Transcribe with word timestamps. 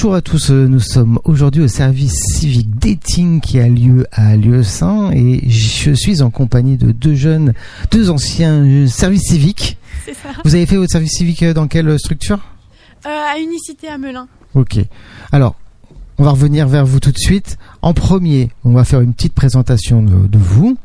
Bonjour 0.00 0.14
à 0.14 0.22
tous, 0.22 0.50
euh, 0.50 0.66
nous 0.66 0.80
sommes 0.80 1.18
aujourd'hui 1.24 1.60
au 1.60 1.68
service 1.68 2.14
civique 2.14 2.70
dating 2.78 3.42
qui 3.42 3.60
a 3.60 3.68
lieu 3.68 4.06
à 4.12 4.34
Lieu-Saint 4.34 5.10
et 5.12 5.46
je 5.46 5.92
suis 5.92 6.22
en 6.22 6.30
compagnie 6.30 6.78
de 6.78 6.90
deux 6.90 7.14
jeunes, 7.14 7.52
deux 7.90 8.08
anciens 8.08 8.64
euh, 8.64 8.86
services 8.86 9.28
civiques. 9.28 9.76
C'est 10.06 10.14
ça. 10.14 10.30
Vous 10.42 10.54
avez 10.54 10.64
fait 10.64 10.78
votre 10.78 10.90
service 10.90 11.12
civique 11.12 11.42
euh, 11.42 11.52
dans 11.52 11.66
quelle 11.66 11.98
structure? 11.98 12.38
Euh, 13.04 13.10
à 13.10 13.38
Unicité 13.38 13.88
à 13.88 13.98
Melun. 13.98 14.26
Ok. 14.54 14.78
Alors, 15.32 15.54
on 16.16 16.24
va 16.24 16.30
revenir 16.30 16.66
vers 16.66 16.86
vous 16.86 16.98
tout 16.98 17.12
de 17.12 17.18
suite. 17.18 17.58
En 17.82 17.92
premier, 17.92 18.48
on 18.64 18.72
va 18.72 18.84
faire 18.84 19.02
une 19.02 19.12
petite 19.12 19.34
présentation 19.34 20.02
de, 20.02 20.26
de 20.28 20.38
vous. 20.38 20.78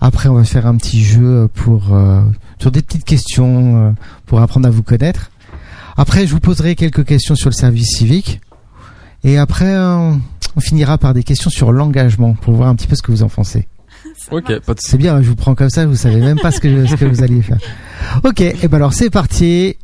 Après, 0.00 0.28
on 0.28 0.34
va 0.34 0.42
faire 0.42 0.66
un 0.66 0.74
petit 0.76 1.04
jeu 1.04 1.48
pour 1.54 1.94
euh, 1.94 2.20
sur 2.58 2.72
des 2.72 2.82
petites 2.82 3.04
questions 3.04 3.90
euh, 3.90 3.92
pour 4.26 4.40
apprendre 4.40 4.66
à 4.66 4.72
vous 4.72 4.82
connaître. 4.82 5.30
Après, 5.96 6.26
je 6.26 6.32
vous 6.32 6.40
poserai 6.40 6.74
quelques 6.74 7.04
questions 7.04 7.36
sur 7.36 7.48
le 7.48 7.54
service 7.54 7.96
civique. 7.96 8.40
Et 9.24 9.38
après, 9.38 9.76
on 9.78 10.20
finira 10.60 10.98
par 10.98 11.14
des 11.14 11.22
questions 11.22 11.50
sur 11.50 11.72
l'engagement 11.72 12.34
pour 12.34 12.54
voir 12.54 12.68
un 12.68 12.74
petit 12.74 12.86
peu 12.86 12.96
ce 12.96 13.02
que 13.02 13.10
vous 13.10 13.22
en 13.22 13.28
pensez. 13.28 13.66
Ok, 14.30 14.60
pas 14.60 14.74
de 14.74 14.80
C'est 14.80 14.98
bien, 14.98 15.20
je 15.22 15.28
vous 15.28 15.36
prends 15.36 15.54
comme 15.54 15.70
ça, 15.70 15.86
vous 15.86 15.96
savez 15.96 16.20
même 16.20 16.38
pas 16.38 16.50
ce 16.50 16.60
que, 16.60 16.86
ce 16.86 16.94
que 16.94 17.04
vous 17.04 17.22
allez 17.22 17.42
faire. 17.42 17.58
Ok, 18.24 18.40
et 18.40 18.68
ben 18.68 18.76
alors 18.76 18.92
c'est 18.92 19.10
parti. 19.10 19.76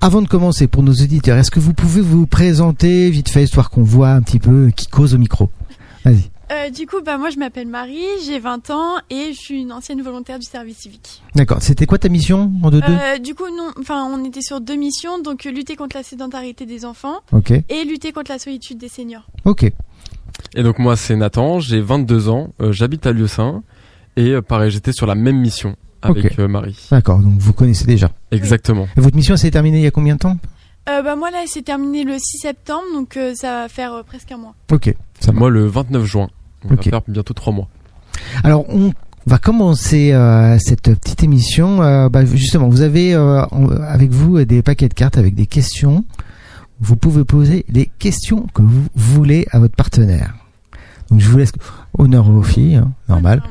Avant 0.00 0.22
de 0.22 0.28
commencer, 0.28 0.68
pour 0.68 0.82
nos 0.82 0.92
auditeurs, 0.92 1.36
est-ce 1.38 1.50
que 1.50 1.58
vous 1.58 1.74
pouvez 1.74 2.00
vous 2.00 2.26
présenter 2.26 3.10
vite 3.10 3.28
fait, 3.28 3.42
histoire 3.42 3.70
qu'on 3.70 3.82
voit 3.82 4.10
un 4.10 4.22
petit 4.22 4.38
peu 4.38 4.70
qui 4.76 4.86
cause 4.86 5.14
au 5.14 5.18
micro? 5.18 5.50
Vas-y. 6.04 6.30
Euh, 6.52 6.70
du 6.70 6.86
coup, 6.86 6.96
bah, 7.04 7.18
moi, 7.18 7.30
je 7.30 7.38
m'appelle 7.38 7.66
Marie, 7.66 8.04
j'ai 8.24 8.38
20 8.38 8.70
ans 8.70 8.94
et 9.10 9.32
je 9.32 9.38
suis 9.38 9.60
une 9.62 9.72
ancienne 9.72 10.00
volontaire 10.02 10.38
du 10.38 10.46
service 10.46 10.78
civique. 10.78 11.22
D'accord, 11.34 11.60
c'était 11.60 11.86
quoi 11.86 11.98
ta 11.98 12.08
mission 12.08 12.52
en 12.62 12.70
deux 12.70 12.80
deux? 12.80 12.92
Euh, 12.92 13.18
du 13.18 13.34
coup, 13.34 13.48
non, 13.48 13.70
enfin, 13.80 14.04
on 14.12 14.24
était 14.24 14.42
sur 14.42 14.60
deux 14.60 14.76
missions, 14.76 15.18
donc 15.20 15.44
euh, 15.46 15.50
lutter 15.50 15.74
contre 15.74 15.96
la 15.96 16.02
sédentarité 16.04 16.64
des 16.66 16.84
enfants 16.84 17.16
et 17.68 17.84
lutter 17.84 18.12
contre 18.12 18.30
la 18.30 18.38
solitude 18.38 18.78
des 18.78 18.88
seniors. 18.88 19.26
ok. 19.44 19.72
Et 20.54 20.62
donc 20.62 20.78
moi 20.78 20.96
c'est 20.96 21.16
Nathan, 21.16 21.60
j'ai 21.60 21.80
22 21.80 22.28
ans, 22.28 22.52
euh, 22.60 22.70
j'habite 22.70 23.06
à 23.06 23.12
Lieu-Saint 23.12 23.62
et 24.16 24.30
euh, 24.32 24.42
pareil 24.42 24.70
j'étais 24.70 24.92
sur 24.92 25.06
la 25.06 25.14
même 25.14 25.38
mission 25.38 25.76
avec 26.02 26.38
euh, 26.38 26.46
Marie. 26.46 26.78
D'accord, 26.90 27.18
donc 27.20 27.38
vous 27.38 27.52
connaissez 27.54 27.86
déjà. 27.86 28.10
Exactement. 28.30 28.86
Et 28.96 29.00
votre 29.00 29.16
mission 29.16 29.36
s'est 29.36 29.50
terminée 29.50 29.78
il 29.78 29.84
y 29.84 29.86
a 29.86 29.90
combien 29.90 30.14
de 30.14 30.20
temps? 30.20 30.36
Euh, 30.88 31.02
bah, 31.02 31.16
moi, 31.16 31.32
là, 31.32 31.38
c'est 31.46 31.62
terminé 31.62 32.04
le 32.04 32.16
6 32.16 32.38
septembre, 32.38 32.84
donc 32.94 33.16
euh, 33.16 33.32
ça 33.34 33.62
va 33.62 33.68
faire 33.68 33.92
euh, 33.92 34.02
presque 34.04 34.30
un 34.30 34.36
mois. 34.36 34.54
Ok, 34.70 34.94
ça. 35.18 35.32
Moi 35.32 35.50
le 35.50 35.66
29 35.66 36.04
juin. 36.04 36.28
On 36.70 36.74
Ok. 36.74 36.84
va 36.86 36.90
faire 36.90 37.02
bientôt 37.08 37.34
trois 37.34 37.52
mois. 37.52 37.68
Alors, 38.44 38.64
on 38.68 38.92
va 39.26 39.38
commencer 39.38 40.12
euh, 40.12 40.58
cette 40.58 40.82
petite 40.98 41.22
émission. 41.22 41.82
Euh, 41.82 42.08
bah, 42.08 42.24
justement, 42.24 42.68
vous 42.68 42.82
avez 42.82 43.14
euh, 43.14 43.42
avec 43.88 44.10
vous 44.10 44.44
des 44.44 44.62
paquets 44.62 44.88
de 44.88 44.94
cartes 44.94 45.18
avec 45.18 45.34
des 45.34 45.46
questions. 45.46 46.04
Vous 46.80 46.96
pouvez 46.96 47.24
poser 47.24 47.64
les 47.68 47.86
questions 47.98 48.46
que 48.54 48.62
vous 48.62 48.84
voulez 48.94 49.46
à 49.50 49.58
votre 49.58 49.74
partenaire. 49.76 50.34
Donc, 51.10 51.20
je 51.20 51.28
vous 51.28 51.38
laisse 51.38 51.52
honneur 51.96 52.28
aux 52.28 52.42
filles, 52.42 52.76
hein, 52.76 52.92
normal. 53.08 53.42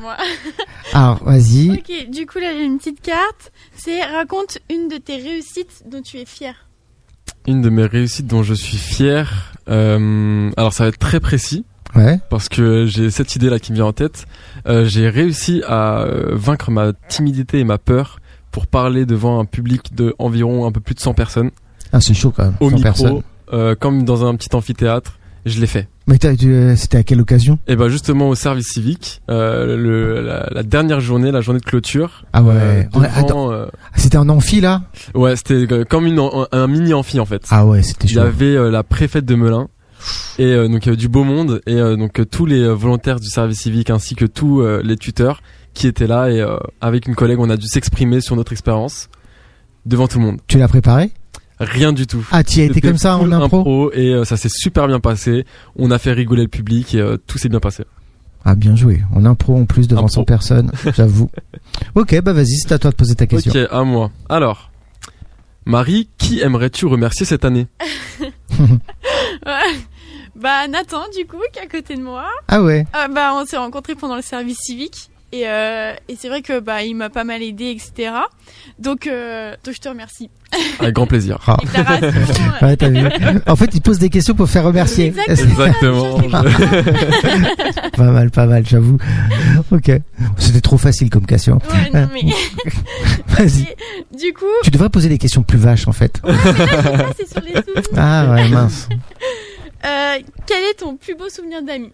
Alors, 0.92 1.22
vas-y. 1.24 1.70
ok, 1.72 2.10
du 2.10 2.26
coup, 2.26 2.38
là, 2.38 2.52
j'ai 2.52 2.64
une 2.64 2.78
petite 2.78 3.00
carte. 3.00 3.50
C'est 3.74 4.02
raconte 4.04 4.58
une 4.70 4.88
de 4.88 4.96
tes 4.98 5.16
réussites 5.16 5.82
dont 5.90 6.02
tu 6.02 6.18
es 6.18 6.24
fier. 6.26 6.54
Une 7.48 7.62
de 7.62 7.70
mes 7.70 7.86
réussites 7.86 8.26
dont 8.26 8.42
je 8.42 8.54
suis 8.54 8.76
fier. 8.76 9.52
euh, 9.68 10.50
alors 10.56 10.72
ça 10.72 10.84
va 10.84 10.88
être 10.88 10.98
très 10.98 11.18
précis 11.20 11.64
Ouais. 11.96 12.18
parce 12.30 12.48
que 12.48 12.86
j'ai 12.86 13.10
cette 13.10 13.34
idée 13.36 13.50
là 13.50 13.58
qui 13.58 13.72
me 13.72 13.76
vient 13.76 13.86
en 13.86 13.92
tête. 13.92 14.26
Euh, 14.68 14.84
j'ai 14.84 15.08
réussi 15.08 15.62
à 15.66 16.00
euh, 16.02 16.30
vaincre 16.32 16.70
ma 16.70 16.92
timidité 17.08 17.58
et 17.60 17.64
ma 17.64 17.78
peur 17.78 18.18
pour 18.50 18.66
parler 18.66 19.06
devant 19.06 19.38
un 19.40 19.44
public 19.44 19.94
de 19.94 20.14
environ 20.18 20.66
un 20.66 20.72
peu 20.72 20.80
plus 20.80 20.94
de 20.94 21.00
100 21.00 21.14
personnes 21.14 21.50
Ah, 21.92 22.00
c'est 22.00 22.14
chaud 22.14 22.32
quand 22.34 22.44
même. 22.44 22.54
au 22.60 22.70
100 22.70 22.76
micro, 22.76 22.82
personnes. 22.82 23.22
euh, 23.52 23.74
comme 23.78 24.04
dans 24.04 24.24
un 24.26 24.34
petit 24.36 24.54
amphithéâtre. 24.54 25.18
Je 25.44 25.60
l'ai 25.60 25.68
fait. 25.68 25.86
Mais 26.08 26.18
euh, 26.24 26.74
c'était 26.74 26.98
à 26.98 27.02
quelle 27.04 27.20
occasion? 27.20 27.60
Et 27.68 27.76
ben 27.76 27.86
justement 27.88 28.28
au 28.28 28.34
service 28.34 28.66
civique, 28.66 29.22
euh, 29.30 29.76
le, 29.76 30.20
la, 30.20 30.48
la 30.50 30.62
dernière 30.64 30.98
journée, 30.98 31.30
la 31.30 31.40
journée 31.40 31.60
de 31.60 31.64
clôture. 31.64 32.24
Ah 32.32 32.42
ouais. 32.42 32.52
euh, 32.52 32.82
devant, 33.22 33.52
euh, 33.52 33.66
C'était 33.94 34.16
en 34.18 34.28
amphi 34.28 34.60
là? 34.60 34.82
Ouais, 35.14 35.36
c'était 35.36 35.72
euh, 35.72 35.84
comme 35.84 36.06
une, 36.06 36.18
un, 36.18 36.48
un 36.50 36.66
mini 36.66 36.94
amphi 36.94 37.20
en 37.20 37.26
fait. 37.26 37.42
Ah 37.50 37.64
ouais, 37.64 37.84
c'était 37.84 38.06
Il 38.08 38.10
y 38.10 38.14
chaud. 38.14 38.20
avait 38.22 38.70
la 38.72 38.82
préfète 38.82 39.24
de 39.24 39.36
Melun 39.36 39.68
et 40.38 40.44
euh, 40.44 40.68
donc 40.68 40.84
il 40.84 40.86
y 40.86 40.88
avait 40.90 40.96
du 40.96 41.08
beau 41.08 41.24
monde 41.24 41.60
et 41.66 41.74
euh, 41.74 41.96
donc 41.96 42.18
euh, 42.20 42.24
tous 42.24 42.46
les 42.46 42.60
euh, 42.60 42.72
volontaires 42.74 43.20
du 43.20 43.28
service 43.28 43.60
civique 43.60 43.90
ainsi 43.90 44.14
que 44.14 44.24
tous 44.24 44.60
euh, 44.60 44.80
les 44.84 44.96
tuteurs 44.96 45.42
qui 45.74 45.86
étaient 45.86 46.06
là 46.06 46.28
et 46.30 46.40
euh, 46.40 46.56
avec 46.80 47.06
une 47.06 47.14
collègue 47.14 47.38
on 47.40 47.50
a 47.50 47.56
dû 47.56 47.66
s'exprimer 47.66 48.20
sur 48.20 48.36
notre 48.36 48.52
expérience 48.52 49.08
devant 49.84 50.08
tout 50.08 50.18
le 50.18 50.24
monde. 50.26 50.40
Tu 50.46 50.58
l'as 50.58 50.68
préparé? 50.68 51.10
Rien 51.58 51.92
du 51.92 52.06
tout. 52.06 52.26
Ah, 52.32 52.44
tu 52.44 52.58
y 52.58 52.62
as 52.62 52.64
été 52.66 52.80
comme 52.82 52.98
ça 52.98 53.16
en 53.16 53.20
full 53.20 53.32
impro? 53.32 53.90
et 53.92 54.12
euh, 54.12 54.24
ça 54.24 54.36
s'est 54.36 54.50
super 54.52 54.86
bien 54.88 55.00
passé. 55.00 55.46
On 55.76 55.90
a 55.90 55.98
fait 55.98 56.12
rigoler 56.12 56.42
le 56.42 56.48
public 56.48 56.94
et 56.94 57.00
euh, 57.00 57.16
tout 57.26 57.38
s'est 57.38 57.48
bien 57.48 57.60
passé. 57.60 57.84
Ah, 58.44 58.54
bien 58.54 58.76
joué. 58.76 59.02
En 59.14 59.24
impro 59.24 59.56
en 59.56 59.64
plus 59.64 59.88
devant 59.88 60.02
Impro. 60.02 60.14
100 60.20 60.24
personnes, 60.24 60.70
j'avoue. 60.96 61.30
ok, 61.94 62.20
bah 62.22 62.32
vas-y, 62.32 62.58
c'est 62.58 62.72
à 62.72 62.78
toi 62.78 62.90
de 62.90 62.96
poser 62.96 63.14
ta 63.14 63.26
question. 63.26 63.50
Ok, 63.52 63.68
à 63.72 63.82
moi. 63.84 64.10
Alors, 64.28 64.70
Marie, 65.64 66.08
qui 66.18 66.40
aimerais-tu 66.40 66.86
remercier 66.86 67.24
cette 67.26 67.44
année? 67.44 67.66
Ouais. 69.46 69.76
Bah, 70.40 70.68
Nathan, 70.68 71.02
du 71.16 71.26
coup, 71.26 71.38
qui 71.52 71.58
est 71.58 71.62
à 71.62 71.66
côté 71.66 71.94
de 71.96 72.02
moi. 72.02 72.26
Ah 72.48 72.62
ouais. 72.62 72.86
Ah, 72.92 73.08
bah, 73.08 73.32
on 73.34 73.44
s'est 73.46 73.56
rencontrés 73.56 73.94
pendant 73.94 74.16
le 74.16 74.22
service 74.22 74.58
civique. 74.60 75.10
Et, 75.32 75.42
euh, 75.48 75.92
et 76.08 76.16
c'est 76.16 76.28
vrai 76.28 76.40
que 76.40 76.60
bah 76.60 76.84
il 76.84 76.94
m'a 76.94 77.10
pas 77.10 77.24
mal 77.24 77.42
aidé, 77.42 77.70
etc. 77.70 78.12
Donc, 78.78 79.08
euh, 79.08 79.54
donc 79.64 79.74
je 79.74 79.80
te 79.80 79.88
remercie. 79.88 80.30
Avec 80.78 80.94
grand 80.94 81.06
plaisir. 81.08 81.38
Ah. 81.48 81.56
Euh, 82.00 82.12
Ouais, 82.62 82.76
t'as 82.76 82.88
vu. 82.88 83.00
En 83.48 83.56
fait, 83.56 83.70
il 83.74 83.82
pose 83.82 83.98
des 83.98 84.08
questions 84.08 84.34
pour 84.34 84.48
faire 84.48 84.62
remercier. 84.64 85.12
Exactement. 85.26 86.20
Exactement. 86.22 86.42
Pas 87.96 88.04
mal, 88.10 88.30
pas 88.30 88.46
mal, 88.46 88.64
j'avoue. 88.66 88.98
Ok. 89.72 89.90
C'était 90.38 90.60
trop 90.60 90.78
facile 90.78 91.10
comme 91.10 91.26
question. 91.26 91.58
ouais, 91.72 91.90
non, 92.00 92.08
mais... 92.12 92.22
Vas-y. 93.28 93.66
Du 94.16 94.32
coup, 94.32 94.44
Tu 94.62 94.70
devrais 94.70 94.90
poser 94.90 95.08
des 95.08 95.18
questions 95.18 95.42
plus 95.42 95.58
vaches, 95.58 95.88
en 95.88 95.92
fait. 95.92 96.20
ça, 96.24 96.32
c'est 97.16 97.28
sur 97.30 97.40
les 97.40 97.54
souvenirs. 97.54 97.82
Ah 97.96 98.26
ouais, 98.30 98.48
mince. 98.48 98.88
Euh, 99.86 100.16
quel 100.46 100.62
est 100.64 100.74
ton 100.78 100.96
plus 100.96 101.14
beau 101.14 101.28
souvenir 101.28 101.62
d'amis 101.62 101.92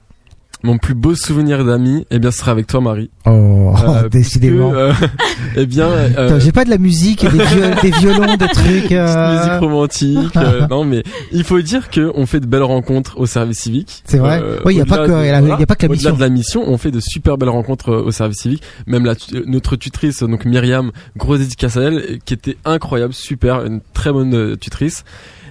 Mon 0.63 0.79
plus 0.79 0.95
beau 0.95 1.15
souvenir 1.15 1.65
d'amis, 1.65 2.07
eh 2.11 2.19
bien, 2.19 2.31
ce 2.31 2.39
sera 2.39 2.53
avec 2.53 2.67
toi, 2.67 2.81
Marie. 2.81 3.11
Oh, 3.27 3.75
Euh, 3.87 4.09
décidément. 4.11 4.71
puisque, 4.71 5.03
euh, 5.03 5.09
eh 5.57 5.67
bien, 5.67 5.87
euh, 5.89 6.27
Attends, 6.29 6.39
J'ai 6.41 6.53
pas 6.53 6.65
de 6.65 6.71
la 6.71 6.79
musique, 6.79 7.25
et 7.25 7.29
des, 7.29 7.39
viol- 7.45 7.75
des 7.83 7.91
violons, 7.91 8.37
des 8.37 8.49
trucs. 8.49 8.93
euh, 8.93 9.37
musique 9.37 9.61
romantique. 9.61 10.37
euh, 10.37 10.67
non, 10.69 10.85
mais 10.85 11.03
il 11.33 11.45
faut 11.45 11.61
dire 11.61 11.91
que 11.91 12.11
on 12.15 12.25
fait 12.27 12.41
de 12.41 12.47
belles 12.47 12.63
rencontres 12.63 13.19
au 13.19 13.27
service 13.27 13.59
civique. 13.61 14.03
C'est 14.07 14.19
vrai 14.19 14.41
Euh, 14.43 14.61
Oui, 14.65 14.75
il 14.75 14.79
y 14.79 14.81
a 14.81 14.87
pas 14.87 15.03
au-delà 15.03 15.07
que- 15.07 15.13
de- 15.21 15.25
il 15.25 15.27
y 15.27 15.31
a- 15.53 15.57
il 15.57 15.61
y 15.61 15.63
a 15.63 15.67
pas 15.67 15.75
que 15.75 15.87
la 15.87 15.93
au-delà 15.93 16.11
mission. 16.11 16.15
de 16.17 16.21
la 16.21 16.29
mission, 16.31 16.63
on 16.67 16.79
fait 16.79 16.91
de 16.93 17.01
super 17.01 17.37
belles 17.37 17.49
rencontres 17.51 17.93
au 17.95 18.11
service 18.13 18.39
civique. 18.39 18.63
Même 18.87 19.05
la, 19.05 19.15
notre 19.47 19.77
tutrice, 19.77 20.23
donc 20.23 20.45
Myriam, 20.47 20.93
grosse 21.17 21.41
dédicace 21.41 21.77
à 21.77 21.83
elle, 21.83 22.21
qui 22.25 22.35
était 22.35 22.57
incroyable, 22.65 23.13
super, 23.13 23.65
une 23.67 23.81
très 23.93 24.13
bonne 24.13 24.57
tutrice. 24.57 25.05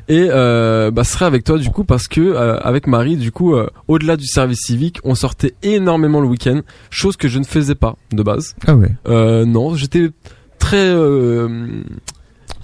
Et 0.07 0.27
euh, 0.29 0.91
bah, 0.91 1.03
ce 1.03 1.13
serait 1.13 1.25
avec 1.25 1.43
toi 1.43 1.57
du 1.57 1.69
coup 1.69 1.83
parce 1.83 2.07
que 2.07 2.19
euh, 2.21 2.57
avec 2.59 2.87
Marie 2.87 3.17
du 3.17 3.31
coup 3.31 3.53
euh, 3.55 3.67
au-delà 3.87 4.17
du 4.17 4.25
service 4.27 4.59
civique 4.65 4.99
on 5.03 5.15
sortait 5.15 5.53
énormément 5.63 6.19
le 6.21 6.27
week-end 6.27 6.61
chose 6.89 7.15
que 7.17 7.27
je 7.27 7.39
ne 7.39 7.43
faisais 7.45 7.75
pas 7.75 7.95
de 8.11 8.21
base 8.23 8.55
Ah 8.67 8.75
ouais. 8.75 8.91
euh, 9.07 9.45
non 9.45 9.75
j'étais 9.75 10.09
très 10.59 10.77
euh, 10.87 11.47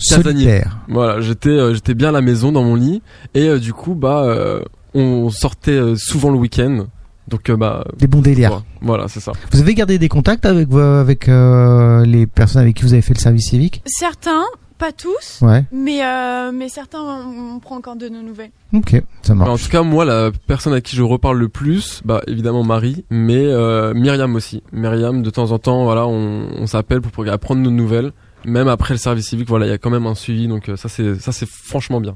Casanier. 0.10 0.34
Solitaire. 0.34 0.78
voilà, 0.89 1.22
j'étais 1.22 1.50
euh, 1.50 1.74
j'étais 1.74 1.94
bien 1.94 2.10
à 2.10 2.12
la 2.12 2.22
maison 2.22 2.51
dans 2.51 2.63
mon 2.63 2.75
lit 2.75 3.01
et 3.34 3.48
euh, 3.48 3.60
du 3.60 3.74
coup 3.74 3.95
bah 3.95 4.24
euh, 4.25 4.62
on 4.94 5.30
sortait 5.30 5.80
souvent 5.95 6.30
le 6.31 6.38
week-end. 6.38 6.88
Donc 7.28 7.50
euh, 7.50 7.57
bah 7.57 7.84
Des 7.98 8.07
bons 8.07 8.22
délires. 8.22 8.50
voilà, 8.50 8.63
voilà, 8.81 9.07
c'est 9.10 9.19
ça. 9.19 9.31
Vous 9.51 9.60
avez 9.60 9.74
gardé 9.75 9.98
des 10.00 10.07
contacts 10.07 10.45
avec, 10.45 10.72
avec 10.74 11.28
euh, 11.28 12.06
les 12.06 12.25
personnes 12.25 12.62
avec 12.62 12.78
qui 12.78 12.84
vous 12.84 12.94
avez 12.94 13.01
fait 13.01 13.13
le 13.13 13.19
service 13.19 13.50
civique? 13.50 13.84
Certains, 13.86 14.45
pas 14.77 14.91
tous, 14.91 15.39
Ouais. 15.41 15.63
mais 15.71 16.03
euh, 16.06 16.51
mais 16.53 16.69
certains, 16.69 17.00
on, 17.01 17.56
on 17.56 17.59
prend 17.59 17.75
encore 17.77 17.95
de 17.95 18.09
nos 18.09 18.21
nouvelles. 18.21 18.51
Ok, 18.74 19.01
ça 19.21 19.33
en 19.33 19.35
marche. 19.38 19.63
tout 19.63 19.69
cas, 19.69 19.81
moi 19.81 20.06
la 20.06 20.31
personne 20.47 20.74
à 20.74 20.81
qui 20.81 20.95
je 20.95 21.01
reparle 21.03 21.38
le 21.38 21.50
plus, 21.50 22.01
bah 22.06 22.21
évidemment 22.27 22.63
Marie, 22.63 23.03
mais 23.09 23.45
euh, 23.45 23.94
Myriam 23.94 24.35
aussi. 24.35 24.62
Myriam 24.71 25.21
de 25.24 25.29
temps 25.29 25.51
en 25.51 25.59
temps, 25.59 25.83
voilà, 25.83 26.06
on, 26.07 26.47
on 26.57 26.68
s'appelle 26.68 27.01
pour, 27.01 27.12
pour 27.12 27.27
apprendre 27.27 27.62
nos 27.62 27.71
nouvelles. 27.71 28.12
Même 28.45 28.68
après 28.68 28.94
le 28.94 28.97
service 29.00 29.27
civique, 29.27 29.47
voilà, 29.50 29.65
il 29.65 29.69
y 29.69 29.74
a 29.74 29.77
quand 29.77 29.89
même 29.89 30.06
un 30.06 30.15
suivi, 30.15 30.47
donc 30.47 30.69
euh, 30.69 30.75
ça 30.77 30.89
c'est 30.89 31.15
ça 31.19 31.31
c'est 31.31 31.50
franchement 31.50 32.00
bien. 32.00 32.15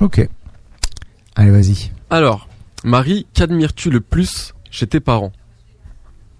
Ok. 0.00 0.26
Allez, 1.34 1.50
vas-y. 1.50 1.90
Alors, 2.08 2.48
Marie, 2.84 3.26
qu'admires-tu 3.34 3.90
le 3.90 4.00
plus 4.00 4.54
chez 4.70 4.86
tes 4.86 5.00
parents? 5.00 5.32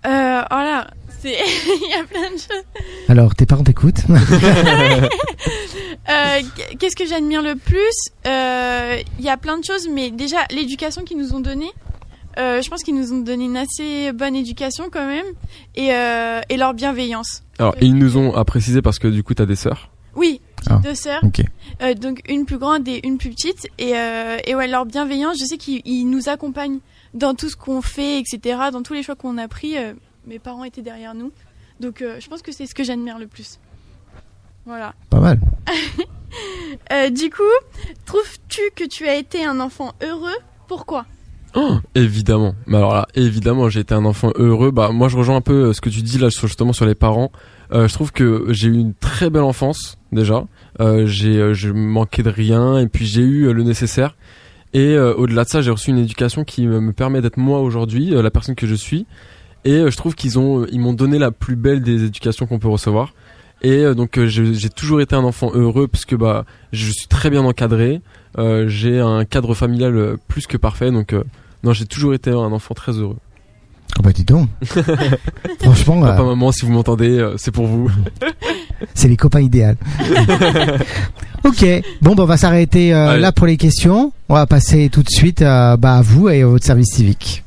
Euh, 0.06 0.42
voilà, 0.50 0.86
c'est 0.88 0.95
il 1.24 1.90
y 1.90 1.94
a 1.94 2.04
plein 2.04 2.30
de 2.30 2.36
choses. 2.38 2.64
Alors, 3.08 3.34
tes 3.34 3.46
parents 3.46 3.64
t'écoutent 3.64 4.02
Euh, 6.08 6.40
Qu'est-ce 6.78 6.94
que 6.94 7.04
j'admire 7.06 7.42
le 7.42 7.56
plus? 7.56 8.12
Euh, 8.26 8.98
Il 9.18 9.24
y 9.24 9.28
a 9.28 9.36
plein 9.36 9.58
de 9.58 9.64
choses, 9.64 9.88
mais 9.90 10.10
déjà 10.10 10.38
l'éducation 10.50 11.02
qu'ils 11.02 11.18
nous 11.18 11.34
ont 11.34 11.40
donnée. 11.40 11.70
Euh, 12.38 12.60
je 12.62 12.68
pense 12.70 12.82
qu'ils 12.82 12.94
nous 12.94 13.12
ont 13.12 13.18
donné 13.20 13.46
une 13.46 13.56
assez 13.56 14.12
bonne 14.12 14.36
éducation 14.36 14.84
quand 14.92 15.06
même 15.06 15.24
et, 15.74 15.92
euh, 15.94 16.40
et 16.48 16.56
leur 16.58 16.74
bienveillance. 16.74 17.42
Alors, 17.58 17.74
ils 17.80 17.94
nous 17.96 18.16
ont 18.18 18.34
à 18.34 18.44
préciser 18.44 18.82
parce 18.82 18.98
que 18.98 19.08
du 19.08 19.22
coup, 19.24 19.34
t'as 19.34 19.46
des 19.46 19.56
sœurs? 19.56 19.90
Oui, 20.14 20.40
Ah. 20.68 20.80
deux 20.82 20.94
sœurs, 20.94 21.22
Ok. 21.24 21.42
euh, 21.82 21.94
donc 21.94 22.20
une 22.28 22.44
plus 22.46 22.58
grande 22.58 22.86
et 22.88 23.00
une 23.04 23.18
plus 23.18 23.30
petite. 23.30 23.66
Et, 23.78 23.96
euh, 23.96 24.36
et 24.46 24.54
ouais, 24.54 24.68
leur 24.68 24.84
bienveillance, 24.86 25.38
je 25.40 25.44
sais 25.44 25.56
qu'ils 25.56 25.80
ils 25.86 26.04
nous 26.04 26.28
accompagnent 26.28 26.78
dans 27.14 27.34
tout 27.34 27.48
ce 27.48 27.56
qu'on 27.56 27.80
fait, 27.82 28.18
etc. 28.20 28.58
Dans 28.72 28.82
tous 28.82 28.92
les 28.94 29.02
choix 29.02 29.14
qu'on 29.16 29.38
a 29.38 29.48
pris, 29.48 29.76
euh, 29.78 29.92
mes 30.26 30.38
parents 30.38 30.64
étaient 30.64 30.82
derrière 30.82 31.14
nous. 31.14 31.32
Donc 31.80 32.02
euh, 32.02 32.18
je 32.20 32.28
pense 32.28 32.42
que 32.42 32.52
c'est 32.52 32.66
ce 32.66 32.74
que 32.74 32.84
j'admire 32.84 33.18
le 33.18 33.26
plus. 33.26 33.58
Voilà. 34.64 34.94
Pas 35.10 35.20
mal. 35.20 35.40
Euh, 36.92 37.08
du 37.08 37.30
coup, 37.30 37.42
trouves-tu 38.04 38.60
que 38.74 38.84
tu 38.84 39.06
as 39.06 39.14
été 39.14 39.42
un 39.42 39.58
enfant 39.58 39.94
heureux? 40.02 40.36
Pourquoi? 40.68 41.06
Oh, 41.54 41.76
évidemment. 41.94 42.54
Mais 42.66 42.76
alors 42.76 42.92
là, 42.92 43.06
évidemment, 43.14 43.70
j'ai 43.70 43.80
été 43.80 43.94
un 43.94 44.04
enfant 44.04 44.32
heureux. 44.34 44.70
Bah, 44.70 44.90
moi, 44.92 45.08
je 45.08 45.16
rejoins 45.16 45.36
un 45.36 45.40
peu 45.40 45.68
euh, 45.68 45.72
ce 45.72 45.80
que 45.80 45.88
tu 45.88 46.02
dis 46.02 46.18
là, 46.18 46.28
justement 46.28 46.74
sur 46.74 46.84
les 46.84 46.94
parents. 46.94 47.32
Euh, 47.72 47.88
je 47.88 47.94
trouve 47.94 48.12
que 48.12 48.46
j'ai 48.50 48.68
eu 48.68 48.74
une 48.74 48.94
très 48.94 49.30
belle 49.30 49.42
enfance 49.42 49.96
déjà. 50.12 50.44
Euh, 50.80 51.06
j'ai, 51.06 51.54
je 51.54 51.70
manquais 51.70 52.22
de 52.22 52.30
rien 52.30 52.78
et 52.78 52.86
puis 52.88 53.06
j'ai 53.06 53.22
eu 53.22 53.52
le 53.52 53.62
nécessaire. 53.62 54.16
Et 54.74 54.94
euh, 54.94 55.14
au-delà 55.14 55.44
de 55.44 55.48
ça, 55.48 55.62
j'ai 55.62 55.70
reçu 55.70 55.90
une 55.90 55.98
éducation 55.98 56.44
qui 56.44 56.66
me 56.66 56.80
me 56.80 56.92
permet 56.92 57.22
d'être 57.22 57.38
moi 57.38 57.60
aujourd'hui, 57.60 58.10
la 58.10 58.30
personne 58.30 58.54
que 58.54 58.66
je 58.66 58.74
suis. 58.74 59.06
Et 59.66 59.72
euh, 59.72 59.90
je 59.90 59.96
trouve 59.96 60.14
qu'ils 60.14 60.38
ont, 60.38 60.64
ils 60.70 60.80
m'ont 60.80 60.94
donné 60.94 61.18
la 61.18 61.30
plus 61.30 61.56
belle 61.56 61.82
des 61.82 62.04
éducations 62.04 62.46
qu'on 62.46 62.58
peut 62.58 62.68
recevoir. 62.68 63.12
Et 63.62 63.80
euh, 63.80 63.94
donc 63.94 64.16
euh, 64.16 64.26
j'ai 64.26 64.70
toujours 64.70 65.00
été 65.00 65.16
un 65.16 65.24
enfant 65.24 65.50
heureux 65.52 65.88
puisque 65.88 66.14
bah 66.14 66.44
je 66.72 66.90
suis 66.90 67.08
très 67.08 67.30
bien 67.30 67.42
encadré. 67.42 68.00
Euh, 68.38 68.68
j'ai 68.68 69.00
un 69.00 69.24
cadre 69.24 69.54
familial 69.54 69.96
euh, 69.96 70.16
plus 70.28 70.46
que 70.46 70.56
parfait. 70.56 70.90
Donc 70.92 71.12
euh, 71.12 71.24
non, 71.64 71.72
j'ai 71.72 71.86
toujours 71.86 72.14
été 72.14 72.30
un 72.30 72.52
enfant 72.52 72.74
très 72.74 72.92
heureux. 72.92 73.16
Oh 73.98 74.02
bah 74.02 74.12
dis 74.12 74.24
donc. 74.24 74.48
Franchement, 75.60 76.00
Papa, 76.00 76.22
euh, 76.22 76.26
maman, 76.26 76.52
si 76.52 76.66
vous 76.66 76.72
m'entendez, 76.72 77.18
euh, 77.18 77.34
c'est 77.38 77.50
pour 77.50 77.66
vous. 77.66 77.90
c'est 78.94 79.08
les 79.08 79.16
copains 79.16 79.40
idéaux. 79.40 79.72
ok. 81.44 81.64
Bon, 82.02 82.14
bah, 82.14 82.24
on 82.24 82.26
va 82.26 82.36
s'arrêter 82.36 82.92
euh, 82.92 83.16
là 83.16 83.32
pour 83.32 83.46
les 83.46 83.56
questions. 83.56 84.12
On 84.28 84.34
va 84.34 84.46
passer 84.46 84.90
tout 84.90 85.02
de 85.02 85.08
suite 85.08 85.42
euh, 85.42 85.76
bah, 85.76 85.96
à 85.96 86.02
vous 86.02 86.28
et 86.28 86.42
à 86.42 86.46
votre 86.46 86.64
service 86.64 86.94
civique. 86.94 87.42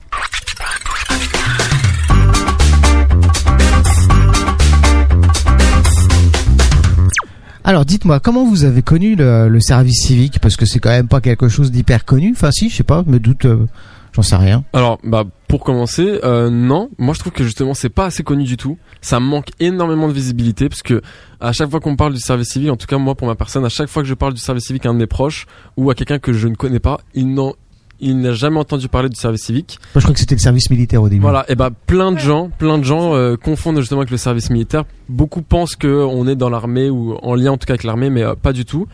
Alors, 7.70 7.86
dites-moi, 7.86 8.20
comment 8.20 8.46
vous 8.46 8.64
avez 8.64 8.82
connu 8.82 9.16
le, 9.16 9.60
service 9.60 10.02
civique? 10.02 10.40
Parce 10.40 10.58
que 10.58 10.66
c'est 10.66 10.80
quand 10.80 10.90
même 10.90 11.08
pas 11.08 11.22
quelque 11.22 11.50
chose 11.50 11.70
d'hyper 11.70 12.04
connu. 12.04 12.32
Enfin, 12.32 12.50
si, 12.50 12.68
je 12.68 12.76
sais 12.76 12.84
pas, 12.84 13.04
me 13.06 13.20
doute, 13.20 13.46
euh, 13.46 13.68
j'en 14.12 14.24
sais 14.24 14.38
rien. 14.38 14.64
Alors, 14.74 14.98
bah 15.04 15.24
pour 15.48 15.64
commencer, 15.64 16.20
euh, 16.24 16.50
non, 16.50 16.90
moi 16.98 17.14
je 17.14 17.20
trouve 17.20 17.32
que 17.32 17.44
justement 17.44 17.76
c'est 17.76 17.90
pas 17.90 18.06
assez 18.06 18.24
connu 18.24 18.44
du 18.44 18.58
tout. 18.58 18.80
Ça 19.02 19.20
manque 19.20 19.50
énormément 19.60 20.08
de 20.08 20.14
visibilité 20.14 20.68
parce 20.68 20.82
que 20.82 21.04
à 21.40 21.52
chaque 21.52 21.70
fois 21.70 21.80
qu'on 21.80 21.96
parle 21.96 22.14
du 22.14 22.20
service 22.20 22.50
civique, 22.50 22.72
en 22.72 22.76
tout 22.76 22.88
cas 22.88 22.98
moi 22.98 23.14
pour 23.14 23.28
ma 23.28 23.36
personne, 23.36 23.64
à 23.64 23.70
chaque 23.70 23.88
fois 23.88 24.02
que 24.02 24.10
je 24.10 24.16
parle 24.16 24.34
du 24.34 24.42
service 24.42 24.66
civique 24.66 24.88
à 24.88 24.90
un 24.90 24.94
de 24.96 25.00
mes 25.00 25.08
proches 25.08 25.46
ou 25.78 25.92
à 25.92 25.96
quelqu'un 25.96 26.18
que 26.18 26.34
je 26.34 26.48
ne 26.48 26.56
connais 26.56 26.80
pas, 26.80 27.00
il 27.14 27.36
n'en 27.36 27.54
il 28.00 28.20
n'a 28.20 28.34
jamais 28.34 28.58
entendu 28.60 28.88
parler 28.88 29.10
du 29.10 29.16
service 29.16 29.44
civique. 29.44 29.80
Moi, 29.96 30.00
je 30.00 30.06
crois 30.06 30.14
que 30.14 30.20
c'était 30.20 30.36
le 30.36 30.40
service 30.40 30.70
militaire 30.70 31.02
au 31.02 31.10
début. 31.10 31.22
Voilà, 31.22 31.46
et 31.50 31.56
bah 31.56 31.70
plein 31.86 32.12
de 32.12 32.20
gens, 32.20 32.50
plein 32.58 32.78
de 32.78 32.84
gens 32.84 33.16
euh, 33.16 33.36
confondent 33.36 33.80
justement 33.80 34.02
avec 34.02 34.12
le 34.12 34.18
service 34.18 34.50
militaire. 34.50 34.86
Beaucoup 35.08 35.42
pensent 35.42 35.76
que 35.76 35.88
on 35.88 36.28
est 36.28 36.36
dans 36.36 36.50
l'armée 36.50 36.90
ou 36.90 37.16
en 37.22 37.36
lien 37.36 37.52
en 37.52 37.58
tout 37.58 37.66
cas 37.66 37.74
avec 37.74 37.84
l'armée, 37.84 38.10
mais 38.10 38.24
euh, 38.24 38.36
pas 38.36 38.54
du 38.54 38.66
tout. 38.66 38.88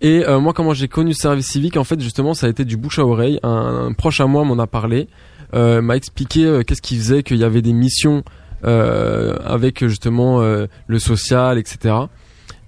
Et 0.00 0.24
euh, 0.26 0.38
moi, 0.38 0.52
comment 0.52 0.74
j'ai 0.74 0.88
connu 0.88 1.10
le 1.10 1.14
service 1.14 1.48
civique, 1.48 1.76
en 1.76 1.84
fait, 1.84 2.00
justement, 2.00 2.32
ça 2.34 2.46
a 2.46 2.50
été 2.50 2.64
du 2.64 2.76
bouche 2.76 2.98
à 2.98 3.04
oreille. 3.04 3.40
Un, 3.42 3.88
un 3.88 3.92
proche 3.92 4.20
à 4.20 4.26
moi 4.26 4.44
m'en 4.44 4.58
a 4.60 4.66
parlé, 4.68 5.08
euh, 5.54 5.82
m'a 5.82 5.96
expliqué 5.96 6.60
qu'est-ce 6.66 6.82
qui 6.82 6.96
faisait 6.96 7.22
qu'il 7.22 7.38
y 7.38 7.44
avait 7.44 7.62
des 7.62 7.72
missions 7.72 8.22
euh, 8.64 9.36
avec 9.44 9.86
justement 9.86 10.40
euh, 10.40 10.66
le 10.88 10.98
social, 10.98 11.58
etc. 11.58 11.94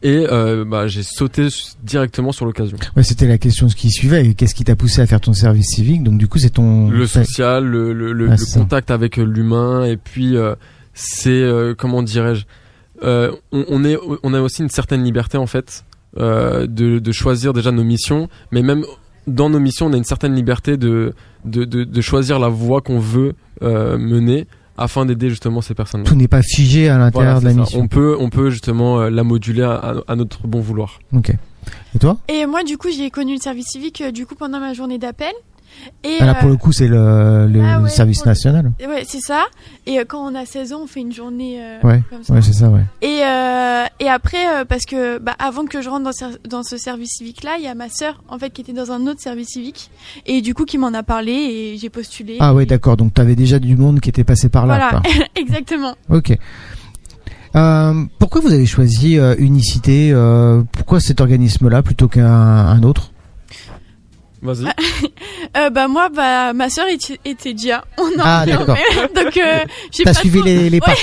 Et 0.02 0.26
euh, 0.30 0.64
bah, 0.64 0.86
j'ai 0.86 1.02
sauté 1.02 1.48
directement 1.82 2.32
sur 2.32 2.46
l'occasion. 2.46 2.78
Ouais, 2.96 3.02
c'était 3.02 3.26
la 3.28 3.36
question 3.36 3.66
qui 3.68 3.90
suivait. 3.90 4.32
Qu'est-ce 4.34 4.54
qui 4.54 4.64
t'a 4.64 4.74
poussé 4.76 5.02
à 5.02 5.06
faire 5.06 5.20
ton 5.20 5.34
service 5.34 5.66
civique? 5.74 6.02
Donc, 6.02 6.16
du 6.16 6.26
coup, 6.26 6.38
c'est 6.38 6.50
ton. 6.50 6.88
le 6.88 7.06
social, 7.06 7.66
le, 7.66 7.92
le, 7.92 8.12
le- 8.14 8.34
ça. 8.38 8.58
contact 8.60 8.90
avec 8.90 9.18
euh, 9.18 9.24
l'humain, 9.24 9.84
et 9.84 9.98
puis 9.98 10.36
euh, 10.36 10.54
c'est 10.94 11.28
euh, 11.30 11.74
comment 11.76 12.02
dirais-je, 12.02 12.44
euh, 13.02 13.30
on, 13.52 13.64
on 13.68 13.84
est, 13.84 13.98
on 14.22 14.32
a 14.32 14.40
aussi 14.40 14.62
une 14.62 14.70
certaine 14.70 15.04
liberté 15.04 15.36
en 15.36 15.46
fait 15.46 15.84
euh, 16.16 16.66
de, 16.66 16.98
de 16.98 17.12
choisir 17.12 17.52
déjà 17.52 17.70
nos 17.70 17.84
missions, 17.84 18.28
mais 18.52 18.62
même 18.62 18.84
dans 19.26 19.50
nos 19.50 19.60
missions, 19.60 19.86
on 19.86 19.92
a 19.92 19.96
une 19.98 20.04
certaine 20.04 20.34
liberté 20.34 20.76
de 20.78 21.12
de, 21.44 21.64
de, 21.64 21.84
de 21.84 22.00
choisir 22.00 22.38
la 22.38 22.48
voie 22.48 22.80
qu'on 22.80 22.98
veut 22.98 23.34
euh, 23.62 23.96
mener 23.98 24.46
afin 24.80 25.06
d'aider 25.06 25.28
justement 25.30 25.60
ces 25.60 25.74
personnes. 25.74 26.02
Tout 26.04 26.14
n'est 26.16 26.26
pas 26.28 26.42
figé 26.42 26.88
à 26.88 26.98
l'intérieur 26.98 27.34
Voilà, 27.34 27.40
de 27.40 27.44
la 27.44 27.50
ça. 27.52 27.60
mission. 27.60 27.80
On 27.80 27.86
peut, 27.88 28.16
on 28.18 28.30
peut 28.30 28.50
justement 28.50 29.00
euh, 29.00 29.10
la 29.10 29.22
moduler 29.22 29.62
à, 29.62 29.72
à- 29.74 29.94
à 30.08 30.16
notre 30.16 30.46
bon 30.46 30.60
vouloir. 30.60 30.98
Ok. 31.14 31.30
Et 31.94 31.98
toi? 31.98 32.16
Et 32.28 32.46
moi, 32.46 32.62
du 32.64 32.78
coup, 32.78 32.88
j'ai 32.90 33.10
connu 33.10 33.34
le 33.34 33.40
service 33.40 33.66
civique 33.68 34.00
euh, 34.00 34.10
du 34.10 34.24
coup 34.26 34.34
pendant 34.34 34.58
ma 34.60 34.72
journée 34.72 34.98
d'appel. 34.98 35.32
Et 36.04 36.16
Ah, 36.20 36.26
Là, 36.26 36.34
pour 36.34 36.48
euh, 36.48 36.52
le 36.52 36.56
coup, 36.58 36.72
c'est 36.72 36.88
le, 36.88 37.46
le 37.46 37.62
ah 37.64 37.80
ouais, 37.80 37.88
service 37.90 38.18
pour 38.18 38.26
le- 38.26 38.30
national. 38.32 38.72
ouais, 38.80 39.04
c'est 39.06 39.20
ça. 39.20 39.44
Et 39.86 39.98
euh, 39.98 40.04
quand 40.06 40.20
on 40.30 40.34
a 40.34 40.44
16 40.46 40.72
ans, 40.72 40.80
on 40.84 40.86
fait 40.86 41.00
une 41.00 41.12
journée 41.12 41.58
euh, 41.62 41.78
Ouais, 41.82 42.02
comme 42.10 42.22
ça. 42.22 42.34
Ouais, 42.34 42.42
c'est 42.42 42.52
ça, 42.52 42.68
ouais. 42.68 42.82
Et, 43.02 43.20
euh, 43.24 43.84
et 43.98 44.08
après, 44.08 44.64
parce 44.68 44.84
que 44.84 45.18
bah, 45.18 45.34
avant 45.38 45.64
que 45.64 45.80
je 45.82 45.88
rentre 45.88 46.04
dans, 46.04 46.12
ce- 46.12 46.48
dans 46.48 46.62
ce 46.62 46.76
service 46.76 47.10
civique-là, 47.16 47.52
il 47.58 47.64
y 47.64 47.68
a 47.68 47.74
ma 47.74 47.88
sœur 47.88 48.22
en 48.28 48.38
fait 48.38 48.50
qui 48.50 48.60
était 48.62 48.72
dans 48.72 48.92
un 48.92 49.06
autre 49.06 49.20
service 49.20 49.48
civique 49.48 49.90
et 50.26 50.40
du 50.42 50.54
coup 50.54 50.64
qui 50.64 50.76
m'en 50.78 50.92
a 50.94 51.02
parlé 51.02 51.32
et 51.32 51.78
j'ai 51.78 51.88
postulé. 51.90 52.36
Ah 52.40 52.52
ouais, 52.54 52.64
Et- 52.64 52.66
d'accord. 52.66 52.96
Donc, 52.96 53.14
t'avais 53.14 53.36
déjà 53.36 53.58
du 53.58 53.76
monde 53.76 54.00
qui 54.00 54.08
était 54.10 54.24
passé 54.24 54.48
par 54.48 54.66
là. 54.66 54.76
Voilà, 54.76 54.90
quoi. 55.02 55.26
exactement. 55.36 55.94
Ok. 56.08 56.36
Euh, 57.56 58.04
pourquoi 58.18 58.40
vous 58.40 58.52
avez 58.52 58.66
choisi 58.66 59.18
Unicité 59.38 60.14
Pourquoi 60.72 61.00
cet 61.00 61.20
organisme-là 61.20 61.82
plutôt 61.82 62.08
qu'un 62.08 62.26
un 62.26 62.82
autre? 62.82 63.12
Vas-y. 64.42 64.64
Euh, 65.56 65.68
bah 65.70 65.88
moi, 65.88 66.10
bah 66.10 66.52
ma 66.52 66.68
sœur 66.70 66.86
était, 66.86 67.18
était 67.24 67.54
déjà. 67.54 67.82
On 67.98 68.04
en 68.20 68.22
Ah, 68.22 68.44
d'accord. 68.46 68.76
Donc 69.16 69.36
euh, 69.36 69.58
j'ai 69.90 70.04
T'as 70.04 70.12
pas 70.12 70.20
suivi 70.20 70.38
trop- 70.38 70.46
les, 70.46 70.70
les 70.70 70.78
pas. 70.80 70.94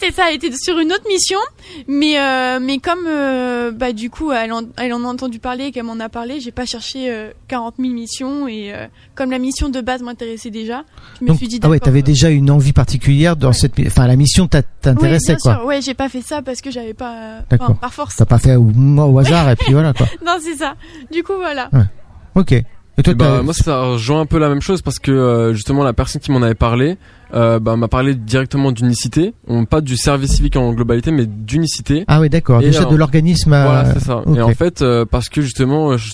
C'est 0.00 0.10
ça, 0.12 0.30
elle 0.30 0.36
était 0.36 0.50
sur 0.56 0.78
une 0.78 0.90
autre 0.92 1.06
mission, 1.06 1.38
mais 1.86 2.18
euh, 2.18 2.60
mais 2.62 2.78
comme 2.78 3.06
euh, 3.06 3.72
bah 3.72 3.92
du 3.92 4.08
coup 4.08 4.32
elle 4.32 4.52
en, 4.52 4.62
elle 4.78 4.92
en 4.94 5.04
a 5.04 5.08
entendu 5.08 5.38
parler 5.38 5.64
et 5.66 5.72
qu'elle 5.72 5.82
m'en 5.84 5.98
a 6.00 6.08
parlé, 6.08 6.40
j'ai 6.40 6.52
pas 6.52 6.64
cherché 6.64 7.10
euh, 7.10 7.30
40 7.48 7.74
000 7.78 7.92
missions 7.92 8.48
et 8.48 8.72
euh, 8.72 8.86
comme 9.14 9.30
la 9.30 9.38
mission 9.38 9.68
de 9.68 9.80
base 9.82 10.02
m'intéressait 10.02 10.50
déjà, 10.50 10.84
je 11.18 11.24
me 11.24 11.28
Donc, 11.30 11.38
suis 11.38 11.48
dit 11.48 11.60
ah 11.62 11.68
ouais, 11.68 11.80
t'avais 11.80 12.02
déjà 12.02 12.30
une 12.30 12.50
envie 12.50 12.72
particulière 12.72 13.36
dans 13.36 13.48
Ouais. 13.48 13.54
cette, 13.54 13.74
enfin, 13.86 14.06
la 14.06 14.16
mission 14.16 14.48
t'intéressait 14.48 15.34
bien 15.34 15.36
quoi. 15.42 15.54
sûr. 15.56 15.64
Ouais, 15.66 15.82
j'ai 15.82 15.94
pas 15.94 16.08
fait 16.08 16.22
ça 16.22 16.40
parce 16.40 16.62
que 16.62 16.70
j'avais 16.70 16.94
pas, 16.94 17.12
euh, 17.16 17.40
D'accord. 17.50 17.76
par 17.76 17.92
force. 17.92 18.16
T'as 18.16 18.24
pas 18.24 18.38
fait 18.38 18.54
au, 18.56 18.64
au 18.72 19.18
hasard 19.18 19.50
et 19.50 19.56
puis 19.56 19.72
voilà 19.74 19.92
quoi. 19.92 20.06
Non, 20.24 20.36
c'est 20.40 20.56
ça. 20.56 20.74
Du 21.12 21.22
coup, 21.22 21.34
voilà. 21.36 21.68
Ok. 22.34 22.54
Et 22.96 23.02
toi, 23.02 23.12
Et 23.12 23.16
bah, 23.16 23.42
moi 23.42 23.52
ça 23.54 23.82
rejoint 23.82 24.20
un 24.20 24.26
peu 24.26 24.38
la 24.38 24.48
même 24.48 24.60
chose 24.62 24.80
parce 24.82 24.98
que 25.00 25.10
euh, 25.10 25.52
justement 25.54 25.82
la 25.82 25.92
personne 25.92 26.20
qui 26.20 26.30
m'en 26.30 26.42
avait 26.42 26.54
parlé 26.54 26.96
euh, 27.34 27.58
bah, 27.58 27.76
m'a 27.76 27.88
parlé 27.88 28.14
directement 28.14 28.70
d'unicité, 28.70 29.34
on 29.48 29.64
pas 29.64 29.80
du 29.80 29.96
service 29.96 30.30
civique 30.32 30.54
en 30.56 30.72
globalité 30.72 31.10
mais 31.10 31.26
d'unicité. 31.26 32.04
ah 32.06 32.20
oui, 32.20 32.28
d'accord. 32.28 32.60
Déjà 32.60 32.84
de 32.84 32.94
l'organisme. 32.94 33.52
euh, 33.52 33.64
Voilà, 33.64 33.92
c'est 33.94 34.00
ça. 34.04 34.22
Et 34.36 34.40
en 34.40 34.54
fait 34.54 34.82
euh, 34.82 35.04
parce 35.04 35.28
que 35.28 35.42
justement 35.42 35.90
euh, 35.92 35.96
je- 35.96 36.12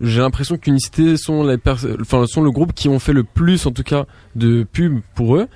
j'ai 0.00 0.20
l'impression 0.20 0.56
qu'unicité 0.56 1.16
sont 1.16 1.42
les 1.44 1.56
enfin 2.00 2.24
sont 2.26 2.42
le 2.42 2.50
groupe 2.50 2.72
qui 2.72 2.88
ont 2.88 2.98
fait 2.98 3.12
le 3.12 3.24
plus 3.24 3.66
en 3.66 3.72
tout 3.72 3.82
cas 3.82 4.06
de 4.36 4.64
pub 4.64 5.00
pour 5.14 5.36
eux. 5.36 5.46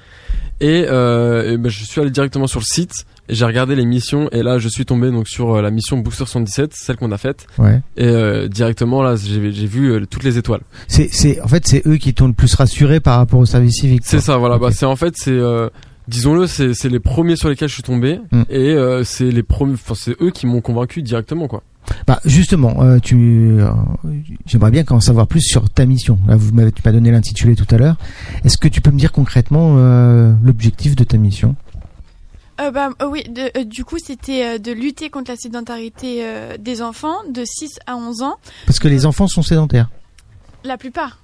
Et, 0.60 0.86
euh, 0.88 1.52
et 1.52 1.56
ben, 1.56 1.68
je 1.68 1.84
suis 1.84 2.00
allé 2.00 2.10
directement 2.10 2.46
sur 2.46 2.60
le 2.60 2.64
site 2.64 3.04
et 3.28 3.34
j'ai 3.34 3.44
regardé 3.44 3.74
les 3.74 3.84
missions 3.84 4.28
et 4.30 4.42
là 4.44 4.58
je 4.58 4.68
suis 4.68 4.84
tombé 4.84 5.10
donc 5.10 5.26
sur 5.28 5.56
euh, 5.56 5.62
la 5.62 5.70
mission 5.72 5.98
Booster 5.98 6.24
77, 6.24 6.72
celle 6.74 6.96
qu'on 6.96 7.10
a 7.10 7.18
faite 7.18 7.46
Ouais. 7.58 7.80
et 7.96 8.04
euh, 8.06 8.46
directement 8.48 9.02
là 9.02 9.16
j'ai 9.16 9.50
j'ai 9.52 9.66
vu 9.66 9.90
euh, 9.92 10.06
toutes 10.08 10.22
les 10.22 10.38
étoiles. 10.38 10.60
C'est, 10.86 11.08
c'est, 11.12 11.40
en 11.40 11.48
fait, 11.48 11.66
c'est 11.66 11.84
eux 11.86 11.96
qui 11.96 12.14
t'ont 12.14 12.28
le 12.28 12.32
plus 12.32 12.54
rassuré 12.54 13.00
par 13.00 13.18
rapport 13.18 13.40
au 13.40 13.46
service 13.46 13.74
civique. 13.80 14.02
C'est 14.04 14.20
ça, 14.20 14.36
voilà. 14.36 14.58
Bah, 14.58 14.70
c'est 14.72 14.86
en 14.86 14.94
fait, 14.96 15.14
c'est, 15.16 15.30
euh, 15.32 15.68
disons-le, 16.06 16.46
c'est, 16.46 16.74
c'est 16.74 16.88
les 16.88 17.00
premiers 17.00 17.34
sur 17.36 17.48
lesquels 17.48 17.68
je 17.68 17.74
suis 17.74 17.82
tombé, 17.82 18.20
Mm. 18.30 18.42
et 18.50 18.70
euh, 18.74 19.02
c'est 19.04 19.30
les 19.30 19.42
premiers, 19.42 19.74
enfin, 19.74 19.94
c'est 19.96 20.20
eux 20.22 20.30
qui 20.30 20.46
m'ont 20.46 20.60
convaincu 20.60 21.02
directement, 21.02 21.48
quoi. 21.48 21.62
Bah 22.06 22.20
justement, 22.24 22.82
euh, 22.82 22.98
tu, 23.00 23.16
euh, 23.60 23.70
j'aimerais 24.46 24.70
bien 24.70 24.84
en 24.90 25.00
savoir 25.00 25.26
plus 25.26 25.40
sur 25.42 25.68
ta 25.68 25.84
mission. 25.84 26.18
Là, 26.28 26.36
vous 26.36 26.52
m'avez, 26.52 26.72
tu 26.72 26.80
m'as 26.84 26.92
donné 26.92 27.10
l'intitulé 27.10 27.56
tout 27.56 27.66
à 27.74 27.78
l'heure. 27.78 27.96
Est-ce 28.44 28.56
que 28.56 28.68
tu 28.68 28.80
peux 28.80 28.90
me 28.90 28.98
dire 28.98 29.12
concrètement 29.12 29.74
euh, 29.78 30.32
l'objectif 30.42 30.94
de 30.96 31.04
ta 31.04 31.16
mission? 31.18 31.56
Euh, 32.60 32.70
bah, 32.70 32.90
euh, 33.02 33.06
oui, 33.08 33.24
de- 33.24 33.50
euh, 33.58 33.64
du 33.64 33.84
coup, 33.84 33.96
c'était 33.98 34.44
euh, 34.44 34.58
de 34.58 34.70
lutter 34.72 35.10
contre 35.10 35.30
la 35.30 35.36
sédentarité 35.36 36.20
euh, 36.24 36.56
des 36.58 36.82
enfants 36.82 37.16
de 37.32 37.44
6 37.44 37.78
à 37.86 37.96
11 37.96 38.22
ans, 38.22 38.36
Parce 38.66 38.78
que 38.78 38.88
les 38.88 39.04
enfants 39.06 39.26
sont 39.26 39.42
sédentaires. 39.42 39.90
la 40.64 40.76
plupart. 40.76 41.18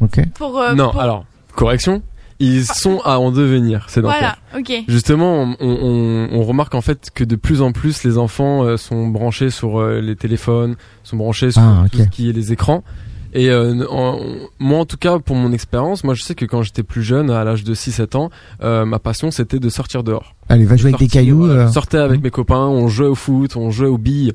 Ok. 0.00 0.20
Pour, 0.34 0.58
euh, 0.60 0.74
non, 0.74 0.92
pour- 0.92 1.00
alors, 1.00 1.24
correction, 1.54 2.02
ils 2.40 2.64
sont 2.64 3.00
à 3.04 3.18
en 3.20 3.30
devenir, 3.30 3.84
c'est 3.88 4.00
Voilà, 4.00 4.36
ok. 4.58 4.72
Justement, 4.88 5.42
on, 5.42 5.56
on, 5.60 6.28
on 6.32 6.42
remarque 6.42 6.74
en 6.74 6.80
fait 6.80 7.10
que 7.14 7.22
de 7.22 7.36
plus 7.36 7.62
en 7.62 7.70
plus 7.72 8.02
les 8.02 8.18
enfants 8.18 8.64
euh, 8.64 8.76
sont 8.76 9.06
branchés 9.06 9.50
sur 9.50 9.78
euh, 9.78 10.00
les 10.00 10.16
téléphones, 10.16 10.74
sont 11.04 11.16
branchés 11.16 11.52
sur 11.52 11.62
Ah, 11.62 11.84
tout 11.92 11.98
ce 11.98 12.02
qui 12.08 12.28
est 12.28 12.32
les 12.32 12.52
écrans. 12.52 12.82
Et 13.32 13.48
euh, 13.50 13.86
en- 13.88 14.18
moi, 14.58 14.80
en 14.80 14.84
tout 14.86 14.96
cas, 14.96 15.20
pour 15.20 15.36
mon 15.36 15.52
expérience, 15.52 16.02
moi, 16.02 16.14
je 16.14 16.22
sais 16.24 16.34
que 16.34 16.44
quand 16.44 16.62
j'étais 16.62 16.82
plus 16.82 17.04
jeune, 17.04 17.30
à 17.30 17.44
l'âge 17.44 17.62
de 17.62 17.74
6-7 17.74 18.16
ans, 18.16 18.30
euh, 18.64 18.84
ma 18.84 18.98
passion, 18.98 19.30
c'était 19.30 19.60
de 19.60 19.68
sortir 19.68 20.02
dehors. 20.02 20.34
Allez, 20.48 20.64
va 20.64 20.76
jouer 20.76 20.88
avec 20.90 20.98
des 20.98 21.06
cailloux. 21.06 21.46
euh, 21.46 21.68
sortais 21.68 21.98
avec 21.98 22.18
Mhm. 22.18 22.24
mes 22.24 22.30
copains, 22.30 22.66
on 22.66 22.88
jouait 22.88 23.06
au 23.06 23.14
foot, 23.14 23.54
on 23.54 23.70
jouait 23.70 23.86
aux 23.86 23.98
billes. 23.98 24.32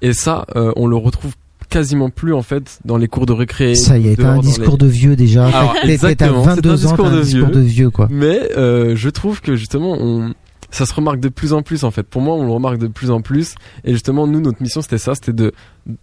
Et 0.00 0.14
ça, 0.14 0.46
euh, 0.56 0.72
on 0.76 0.86
le 0.86 0.96
retrouve 0.96 1.34
quasiment 1.68 2.10
plus, 2.10 2.32
en 2.34 2.42
fait, 2.42 2.78
dans 2.84 2.96
les 2.96 3.08
cours 3.08 3.26
de 3.26 3.32
récré. 3.32 3.74
Ça 3.74 3.98
y 3.98 4.08
est, 4.08 4.16
t'as 4.16 4.30
un 4.30 4.38
discours 4.38 4.72
les- 4.78 4.86
de 4.86 4.86
vieux 4.86 5.16
déjà. 5.16 5.46
Alors, 5.46 5.72
t'es- 5.74 5.80
T'as 5.82 5.88
exactement, 5.92 6.44
c'est 6.44 6.50
un 6.50 6.54
22 6.56 6.70
ans, 6.70 6.74
discours 6.90 7.04
t'as 7.06 7.10
un 7.12 7.16
de 7.16 7.22
discours 7.22 7.46
vieux. 7.48 7.54
de 7.54 7.60
vieux, 7.60 7.90
quoi. 7.90 8.08
Mais 8.10 8.40
euh, 8.56 8.94
je 8.96 9.08
trouve 9.08 9.40
que 9.40 9.56
justement, 9.56 9.96
on, 10.00 10.32
ça 10.70 10.86
se 10.86 10.94
remarque 10.94 11.20
de 11.20 11.28
plus 11.28 11.52
en 11.52 11.62
plus 11.62 11.84
en 11.84 11.90
fait. 11.90 12.02
Pour 12.02 12.22
moi, 12.22 12.34
on 12.34 12.44
le 12.44 12.52
remarque 12.52 12.78
de 12.78 12.88
plus 12.88 13.10
en 13.10 13.20
plus. 13.20 13.54
Et 13.84 13.92
justement, 13.92 14.26
nous, 14.26 14.40
notre 14.40 14.62
mission, 14.62 14.82
c'était 14.82 14.98
ça, 14.98 15.14
c'était 15.14 15.32
de 15.32 15.52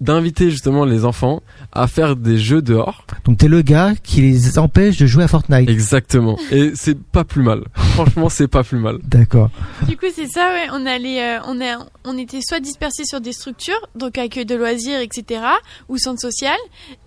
d'inviter 0.01 0.49
justement 0.49 0.83
les 0.83 1.05
enfants 1.05 1.43
à 1.71 1.85
faire 1.85 2.15
des 2.15 2.39
jeux 2.39 2.63
dehors. 2.63 3.05
Donc 3.23 3.37
t'es 3.37 3.47
le 3.47 3.61
gars 3.61 3.93
qui 4.01 4.21
les 4.21 4.57
empêche 4.57 4.97
de 4.97 5.05
jouer 5.05 5.25
à 5.25 5.27
Fortnite. 5.27 5.69
Exactement. 5.69 6.39
Et 6.51 6.71
c'est 6.73 6.99
pas 6.99 7.23
plus 7.23 7.43
mal. 7.43 7.63
Franchement, 7.75 8.29
c'est 8.29 8.47
pas 8.47 8.63
plus 8.63 8.79
mal. 8.79 8.97
D'accord. 9.03 9.51
Du 9.87 9.95
coup, 9.95 10.07
c'est 10.13 10.27
ça, 10.27 10.49
ouais. 10.53 10.67
On 10.73 10.85
allait, 10.87 11.21
euh, 11.21 11.39
on 11.47 11.61
a, 11.61 11.85
on 12.03 12.17
était 12.17 12.39
soit 12.41 12.59
dispersés 12.59 13.03
sur 13.05 13.21
des 13.21 13.31
structures, 13.31 13.79
donc 13.95 14.17
accueil 14.17 14.45
de 14.45 14.55
loisirs, 14.55 14.99
etc., 14.99 15.41
ou 15.87 15.97
centre 15.97 16.19
social, 16.19 16.57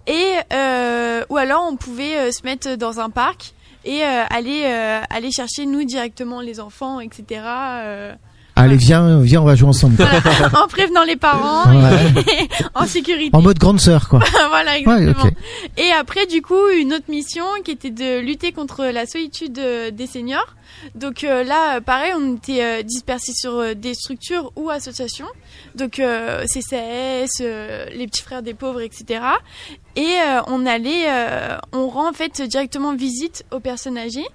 et 0.06 0.34
euh, 0.52 1.24
ou 1.30 1.36
alors 1.36 1.66
on 1.68 1.76
pouvait 1.76 2.16
euh, 2.16 2.30
se 2.30 2.44
mettre 2.44 2.76
dans 2.76 3.00
un 3.00 3.10
parc 3.10 3.54
et 3.85 4.02
euh, 4.02 4.25
aller, 4.30 4.64
euh, 4.64 5.02
aller 5.11 5.30
chercher 5.30 5.66
nous 5.66 5.85
directement 5.85 6.40
les 6.40 6.61
enfants, 6.61 7.00
etc. 7.00 8.18
Allez, 8.58 8.76
viens, 8.76 9.20
viens, 9.20 9.40
on 9.42 9.44
va 9.44 9.54
jouer 9.54 9.68
ensemble. 9.68 9.94
voilà, 9.96 10.62
en 10.64 10.68
prévenant 10.68 11.04
les 11.04 11.16
parents, 11.16 11.64
Ouais. 11.70 12.48
en 12.74 12.86
sécurité. 12.86 13.30
En 13.36 13.42
mode 13.42 13.58
grande 13.58 13.80
sœur, 13.80 14.08
quoi. 14.08 14.20
voilà, 14.48 14.72
Ouais, 14.72 15.00
exactement. 15.02 15.30
Et 15.76 15.90
après, 15.92 16.26
du 16.26 16.42
coup, 16.42 16.68
une 16.78 16.92
autre 16.94 17.06
mission 17.08 17.44
qui 17.64 17.70
était 17.70 17.90
de 17.90 18.20
lutter 18.20 18.52
contre 18.52 18.84
la 18.86 19.06
solitude 19.06 19.58
euh, 19.58 19.90
des 19.90 20.06
seniors. 20.06 20.54
Donc 20.94 21.24
euh, 21.24 21.42
là, 21.44 21.80
pareil, 21.80 22.12
on 22.16 22.36
était 22.36 22.62
euh, 22.62 22.82
dispersés 22.82 23.32
sur 23.34 23.54
euh, 23.54 23.74
des 23.74 23.94
structures 23.94 24.52
ou 24.54 24.70
associations. 24.70 25.26
Donc 25.74 25.98
euh, 25.98 26.44
CCS, 26.46 27.40
euh, 27.40 27.86
les 27.94 28.06
petits 28.06 28.22
frères 28.22 28.42
des 28.42 28.54
pauvres, 28.54 28.80
etc. 28.82 29.20
Et 29.96 30.02
euh, 30.02 30.40
on 30.46 30.66
allait, 30.66 31.06
euh, 31.08 31.56
on 31.72 31.88
rend 31.88 32.10
en 32.10 32.12
fait 32.12 32.42
directement 32.42 32.94
visite 32.94 33.44
aux 33.50 33.60
personnes 33.60 33.98
âgées. 33.98 34.26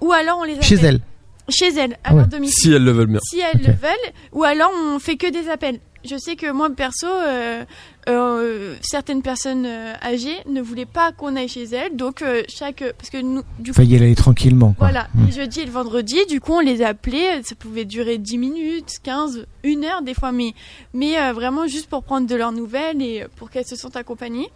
Ou 0.00 0.12
alors 0.12 0.38
on 0.40 0.44
les 0.44 0.54
appelle. 0.54 0.64
Chez 0.64 0.76
elle. 0.76 1.00
Chez 1.48 1.68
elles, 1.76 1.94
à 1.94 1.96
Ah 2.04 2.12
ouais. 2.12 2.18
leur 2.20 2.28
domicile 2.28 2.62
Si 2.62 2.72
elles 2.72 2.84
le 2.84 2.92
veulent 2.92 3.06
bien. 3.06 3.20
si 3.22 3.40
elles 3.40 3.60
le 3.60 3.72
veulent, 3.72 4.12
ou 4.32 4.44
alors 4.44 4.70
on 4.74 4.98
fait 4.98 5.16
que 5.16 5.30
des 5.30 5.48
appels. 5.50 5.78
Je 6.06 6.16
sais 6.18 6.36
que 6.36 6.50
moi 6.52 6.68
perso, 6.68 7.06
euh, 7.06 7.64
euh, 8.10 8.76
certaines 8.82 9.22
personnes 9.22 9.64
euh, 9.64 9.94
âgées 10.02 10.36
ne 10.46 10.60
voulaient 10.60 10.84
pas 10.84 11.12
qu'on 11.12 11.34
aille 11.34 11.48
chez 11.48 11.64
elles, 11.64 11.96
donc 11.96 12.20
euh, 12.20 12.42
chaque 12.46 12.84
parce 12.98 13.08
que 13.08 13.22
nous, 13.22 13.42
du 13.58 13.72
coup, 13.72 13.76
Faut 13.76 13.86
y 13.88 13.96
aller 13.96 14.14
tranquillement, 14.14 14.74
quoi. 14.74 14.88
voilà, 14.88 15.08
Mm. 15.14 15.26
les 15.26 15.32
jeudis 15.32 15.60
et 15.60 15.64
le 15.64 15.70
vendredi, 15.70 16.18
du 16.28 16.40
coup 16.42 16.52
on 16.52 16.60
les 16.60 16.82
appelait, 16.82 17.42
ça 17.42 17.54
pouvait 17.54 17.86
durer 17.86 18.18
10 18.18 18.36
minutes, 18.36 18.98
15, 19.02 19.46
une 19.62 19.84
heure 19.86 20.02
des 20.02 20.12
fois, 20.12 20.30
mais 20.32 20.52
mais 20.92 21.18
euh, 21.18 21.32
vraiment 21.32 21.66
juste 21.66 21.88
pour 21.88 22.02
prendre 22.02 22.26
de 22.26 22.34
leurs 22.34 22.52
nouvelles 22.52 23.00
et 23.00 23.24
pour 23.36 23.48
qu'elles 23.50 23.66
se 23.66 23.76
sentent 23.76 23.96
accompagnées. 23.96 24.50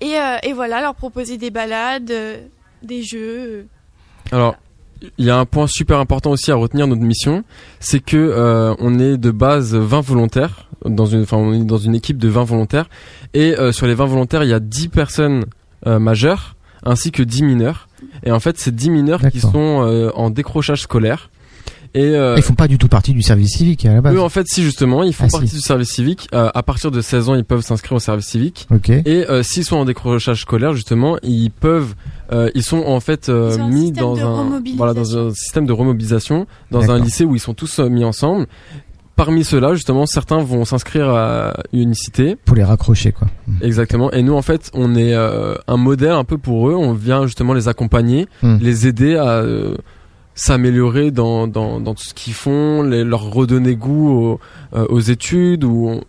Et, 0.00 0.18
euh, 0.18 0.36
et 0.42 0.54
voilà, 0.54 0.80
leur 0.80 0.94
proposer 0.94 1.36
des 1.36 1.50
balades, 1.50 2.10
euh, 2.10 2.46
des 2.82 3.02
jeux. 3.02 3.66
Alors, 4.32 4.56
il 5.18 5.24
y 5.24 5.30
a 5.30 5.38
un 5.38 5.46
point 5.46 5.66
super 5.66 5.98
important 5.98 6.30
aussi 6.30 6.50
à 6.50 6.54
retenir 6.54 6.86
notre 6.86 7.02
mission, 7.02 7.44
c'est 7.78 8.00
que 8.00 8.16
euh, 8.16 8.74
on 8.78 8.98
est 8.98 9.16
de 9.16 9.30
base 9.30 9.74
20 9.74 10.00
volontaires 10.00 10.68
dans 10.84 11.06
une, 11.06 11.22
enfin 11.22 11.36
on 11.36 11.52
est 11.52 11.64
dans 11.64 11.78
une 11.78 11.94
équipe 11.94 12.18
de 12.18 12.28
20 12.28 12.44
volontaires 12.44 12.88
et 13.34 13.58
euh, 13.58 13.72
sur 13.72 13.86
les 13.86 13.94
20 13.94 14.06
volontaires, 14.06 14.42
il 14.42 14.50
y 14.50 14.54
a 14.54 14.60
10 14.60 14.88
personnes 14.88 15.44
euh, 15.86 15.98
majeures 15.98 16.56
ainsi 16.82 17.12
que 17.12 17.22
10 17.22 17.42
mineurs. 17.42 17.88
Et 18.24 18.32
en 18.32 18.40
fait, 18.40 18.58
c'est 18.58 18.74
10 18.74 18.90
mineurs 18.90 19.20
qui 19.30 19.40
sont 19.40 19.82
euh, 19.82 20.10
en 20.14 20.30
décrochage 20.30 20.82
scolaire. 20.82 21.30
Et 21.94 22.04
euh, 22.04 22.34
Ils 22.36 22.42
font 22.42 22.54
pas 22.54 22.68
du 22.68 22.78
tout 22.78 22.86
partie 22.88 23.12
du 23.12 23.22
service 23.22 23.50
civique 23.56 23.84
à 23.84 23.92
la 23.94 24.00
base. 24.00 24.14
eux, 24.14 24.20
en 24.20 24.28
fait, 24.28 24.46
si 24.48 24.62
justement, 24.62 25.02
ils 25.02 25.12
font 25.12 25.24
Ah, 25.24 25.28
si. 25.28 25.36
partie 25.38 25.54
du 25.56 25.60
service 25.60 25.88
civique, 25.90 26.28
euh, 26.32 26.48
à 26.54 26.62
partir 26.62 26.90
de 26.90 27.00
16 27.00 27.28
ans, 27.28 27.34
ils 27.34 27.44
peuvent 27.44 27.62
s'inscrire 27.62 27.92
au 27.96 27.98
service 28.00 28.26
civique. 28.26 28.68
Ok. 28.72 28.90
Et 28.90 29.04
euh, 29.28 29.42
s'ils 29.42 29.64
sont 29.64 29.76
en 29.76 29.84
décrochage 29.84 30.42
scolaire, 30.42 30.72
justement, 30.72 31.16
ils 31.24 31.50
peuvent, 31.50 31.94
euh, 32.32 32.48
ils 32.54 32.62
sont 32.62 32.84
en 32.86 33.00
fait 33.00 33.28
euh, 33.28 33.58
mis 33.68 33.90
dans 33.90 34.16
un, 34.24 34.62
voilà, 34.76 34.94
dans 34.94 35.18
un 35.18 35.30
système 35.34 35.66
de 35.66 35.72
remobilisation, 35.72 36.46
dans 36.70 36.90
un 36.90 36.98
lycée 37.00 37.24
où 37.24 37.34
ils 37.34 37.40
sont 37.40 37.54
tous 37.54 37.80
euh, 37.80 37.88
mis 37.88 38.04
ensemble. 38.04 38.46
Parmi 39.16 39.44
ceux-là, 39.44 39.74
justement, 39.74 40.06
certains 40.06 40.38
vont 40.42 40.64
s'inscrire 40.64 41.10
à 41.10 41.52
Unicité, 41.74 42.36
Pour 42.44 42.56
les 42.56 42.64
raccrocher, 42.64 43.12
quoi. 43.12 43.28
exactement. 43.60 44.10
Et 44.12 44.22
nous, 44.22 44.32
en 44.34 44.40
fait, 44.40 44.70
on 44.72 44.94
est 44.94 45.12
euh, 45.12 45.56
un 45.66 45.76
modèle 45.76 46.12
un 46.12 46.24
peu 46.24 46.38
pour 46.38 46.70
eux. 46.70 46.74
On 46.74 46.94
vient 46.94 47.26
justement 47.26 47.52
les 47.52 47.68
accompagner, 47.68 48.28
Hmm. 48.42 48.56
les 48.62 48.86
aider 48.86 49.16
à 49.16 49.28
euh, 49.40 49.74
s'améliorer 50.34 51.10
dans, 51.10 51.46
dans, 51.46 51.80
dans 51.80 51.94
tout 51.94 52.04
ce 52.04 52.14
qu'ils 52.14 52.34
font, 52.34 52.82
les, 52.82 53.04
leur 53.04 53.30
redonner 53.30 53.76
goût 53.76 54.10
aux, 54.10 54.40
euh, 54.74 54.86
aux 54.88 55.00
études. 55.00 55.64
Ou 55.64 55.88
on, 55.88 56.04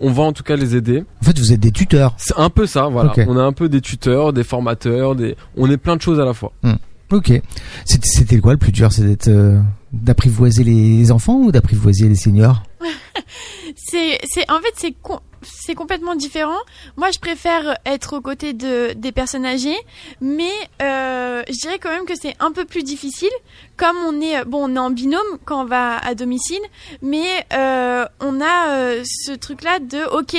on 0.00 0.10
va 0.10 0.24
en 0.24 0.32
tout 0.32 0.42
cas 0.42 0.56
les 0.56 0.76
aider. 0.76 1.04
En 1.22 1.24
fait, 1.24 1.38
vous 1.38 1.52
êtes 1.52 1.60
des 1.60 1.72
tuteurs. 1.72 2.14
C'est 2.18 2.38
un 2.38 2.50
peu 2.50 2.66
ça, 2.66 2.88
voilà. 2.88 3.12
On 3.26 3.36
a 3.36 3.42
un 3.42 3.52
peu 3.52 3.68
des 3.68 3.80
tuteurs, 3.80 4.32
des 4.32 4.44
formateurs, 4.44 5.14
des, 5.14 5.36
on 5.56 5.70
est 5.70 5.76
plein 5.76 5.96
de 5.96 6.02
choses 6.02 6.20
à 6.20 6.24
la 6.24 6.34
fois. 6.34 6.52
Ok. 7.12 7.32
C'était 7.84 8.08
c'était 8.08 8.38
quoi 8.38 8.52
le 8.52 8.58
plus 8.58 8.72
dur? 8.72 8.92
C'est 8.92 9.04
d'être 9.04 9.28
euh, 9.28 9.60
d'apprivoiser 9.92 10.64
les 10.64 11.12
enfants 11.12 11.36
ou 11.36 11.52
d'apprivoiser 11.52 12.08
les 12.08 12.16
seniors? 12.16 12.62
C'est, 13.88 14.18
c'est, 14.24 14.50
en 14.50 14.58
fait, 14.60 14.72
c'est, 14.76 14.94
c'est 15.50 15.74
complètement 15.74 16.14
différent. 16.14 16.58
Moi, 16.96 17.10
je 17.12 17.18
préfère 17.18 17.76
être 17.86 18.16
aux 18.16 18.20
côtés 18.20 18.52
de, 18.52 18.92
des 18.94 19.12
personnes 19.12 19.46
âgées, 19.46 19.76
mais 20.20 20.50
euh, 20.82 21.42
je 21.48 21.58
dirais 21.60 21.78
quand 21.78 21.90
même 21.90 22.04
que 22.06 22.14
c'est 22.20 22.34
un 22.40 22.52
peu 22.52 22.64
plus 22.64 22.82
difficile, 22.82 23.30
comme 23.76 23.96
on 24.06 24.20
est, 24.20 24.44
bon, 24.44 24.70
on 24.70 24.76
est 24.76 24.78
en 24.78 24.90
binôme 24.90 25.20
quand 25.44 25.62
on 25.62 25.64
va 25.66 25.98
à 25.98 26.14
domicile, 26.14 26.60
mais 27.02 27.26
euh, 27.52 28.04
on 28.20 28.40
a 28.40 28.68
euh, 28.68 29.02
ce 29.04 29.32
truc-là 29.32 29.78
de, 29.80 30.04
ok, 30.16 30.36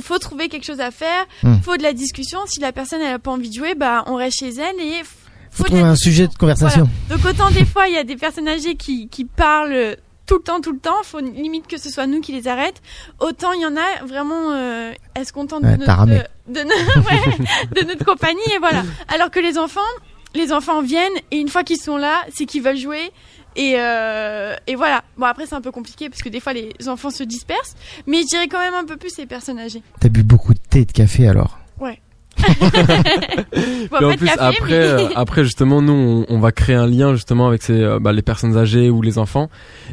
faut 0.00 0.18
trouver 0.18 0.48
quelque 0.48 0.64
chose 0.64 0.80
à 0.80 0.90
faire, 0.90 1.24
Hmm. 1.42 1.56
faut 1.62 1.76
de 1.76 1.82
la 1.82 1.92
discussion. 1.92 2.40
Si 2.46 2.60
la 2.60 2.72
personne 2.72 3.00
elle 3.00 3.14
a 3.14 3.18
pas 3.18 3.30
envie 3.30 3.48
de 3.50 3.54
jouer, 3.54 3.74
bah 3.74 4.02
on 4.06 4.16
reste 4.16 4.38
chez 4.40 4.48
elle 4.50 4.80
et 4.80 5.02
Faut 5.50 5.62
trouver 5.64 5.82
un 5.82 5.94
sujet 5.94 6.26
de 6.26 6.34
conversation. 6.34 6.88
donc 7.08 7.24
autant 7.24 7.50
des 7.50 7.64
fois 7.64 7.86
il 7.86 7.94
y 7.94 7.98
a 7.98 8.02
des 8.04 8.16
personnes 8.16 8.48
âgées 8.48 8.74
qui, 8.74 9.08
qui 9.08 9.24
parlent 9.24 9.96
tout 10.26 10.36
le 10.36 10.42
temps, 10.42 10.60
tout 10.60 10.72
le 10.72 10.78
temps, 10.78 11.02
faut 11.02 11.20
limite 11.20 11.66
que 11.66 11.76
ce 11.76 11.90
soit 11.90 12.06
nous 12.06 12.20
qui 12.20 12.32
les 12.32 12.48
arrête. 12.48 12.80
Autant 13.20 13.52
il 13.52 13.60
y 13.62 13.66
en 13.66 13.76
a 13.76 14.04
vraiment, 14.06 14.52
euh, 14.52 14.92
elles 15.14 15.26
se 15.26 15.32
contentent 15.32 15.62
Ouais, 15.64 15.76
de, 15.76 15.84
t'as 15.84 16.06
notre, 16.06 16.28
de, 16.48 16.60
no- 16.62 17.02
ouais, 17.10 17.80
de 17.82 17.86
notre 17.86 18.04
compagnie 18.04 18.40
et 18.54 18.58
voilà. 18.58 18.82
Alors 19.08 19.30
que 19.30 19.40
les 19.40 19.58
enfants, 19.58 19.80
les 20.34 20.52
enfants 20.52 20.82
viennent 20.82 21.12
et 21.30 21.36
une 21.38 21.48
fois 21.48 21.62
qu'ils 21.64 21.80
sont 21.80 21.96
là, 21.96 22.22
c'est 22.34 22.46
qu'ils 22.46 22.62
veulent 22.62 22.76
jouer. 22.78 23.10
Et, 23.56 23.74
euh, 23.76 24.56
et 24.66 24.74
voilà. 24.74 25.04
Bon 25.16 25.26
après 25.26 25.46
c'est 25.46 25.54
un 25.54 25.60
peu 25.60 25.70
compliqué 25.70 26.08
parce 26.08 26.22
que 26.22 26.28
des 26.28 26.40
fois 26.40 26.52
les 26.54 26.72
enfants 26.88 27.10
se 27.10 27.22
dispersent, 27.22 27.76
mais 28.06 28.22
je 28.22 28.26
dirais 28.26 28.48
quand 28.48 28.58
même 28.58 28.74
un 28.74 28.84
peu 28.84 28.96
plus 28.96 29.16
les 29.18 29.26
personnes 29.26 29.58
âgées. 29.60 29.82
T'as 30.00 30.08
bu 30.08 30.22
beaucoup 30.24 30.54
de 30.54 30.58
thé 30.58 30.80
et 30.80 30.84
de 30.86 30.92
café 30.92 31.28
alors? 31.28 31.58
Bon, 31.78 31.94
Pas 34.00 34.06
en 34.06 34.12
de 34.12 34.16
plus, 34.16 34.26
café, 34.26 34.40
après, 34.40 34.68
mais- 34.70 34.76
euh, 35.04 35.08
après 35.16 35.44
justement, 35.44 35.80
nous, 35.82 35.92
on, 36.28 36.34
on 36.34 36.38
va 36.38 36.52
créer 36.52 36.76
un 36.76 36.86
lien 36.86 37.12
justement 37.14 37.46
avec 37.48 37.62
ces, 37.62 37.72
euh, 37.82 37.98
bah, 37.98 38.12
les 38.12 38.22
personnes 38.22 38.56
âgées 38.56 38.90
ou 38.90 39.02
les 39.02 39.18
enfants, 39.18 39.48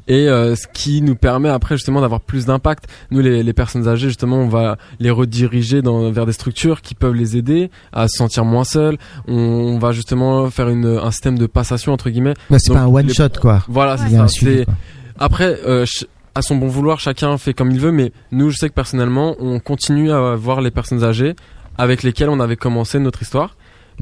et 0.07 0.27
euh, 0.27 0.55
ce 0.55 0.67
qui 0.71 1.01
nous 1.01 1.15
permet 1.15 1.49
après 1.49 1.75
justement 1.77 2.01
d'avoir 2.01 2.21
plus 2.21 2.45
d'impact. 2.45 2.85
Nous, 3.11 3.19
les, 3.21 3.43
les 3.43 3.53
personnes 3.53 3.87
âgées, 3.87 4.07
justement, 4.07 4.37
on 4.37 4.47
va 4.47 4.77
les 4.99 5.09
rediriger 5.11 5.81
dans, 5.81 6.11
vers 6.11 6.25
des 6.25 6.33
structures 6.33 6.81
qui 6.81 6.95
peuvent 6.95 7.15
les 7.15 7.37
aider 7.37 7.69
à 7.93 8.07
se 8.07 8.17
sentir 8.17 8.45
moins 8.45 8.63
seuls. 8.63 8.97
On, 9.27 9.35
on 9.35 9.79
va 9.79 9.91
justement 9.91 10.49
faire 10.49 10.69
une, 10.69 10.85
un 10.85 11.11
système 11.11 11.37
de 11.37 11.45
passation 11.47 11.93
entre 11.93 12.09
guillemets. 12.09 12.33
Bah, 12.49 12.57
C'est 12.59 12.73
pas 12.73 12.79
un 12.81 12.87
one 12.87 13.07
les- 13.07 13.13
shot 13.13 13.29
quoi. 13.41 13.63
Voilà, 13.67 13.93
Ouais. 13.95 14.27
c'est 14.27 14.55
ça. 14.57 14.65
quoi. 14.65 14.73
Après, 15.19 15.59
euh, 15.67 15.85
à 16.33 16.41
son 16.41 16.55
bon 16.55 16.67
vouloir, 16.67 16.99
chacun 16.99 17.37
fait 17.37 17.53
comme 17.53 17.71
il 17.71 17.79
veut, 17.79 17.91
mais 17.91 18.11
nous, 18.31 18.49
je 18.49 18.57
sais 18.57 18.69
que 18.69 18.73
personnellement, 18.73 19.35
on 19.39 19.59
continue 19.59 20.11
à 20.11 20.35
voir 20.35 20.61
les 20.61 20.71
personnes 20.71 21.03
âgées 21.03 21.35
avec 21.77 22.03
lesquelles 22.03 22.29
on 22.29 22.39
avait 22.39 22.55
commencé 22.55 22.99
notre 22.99 23.21
histoire. 23.21 23.55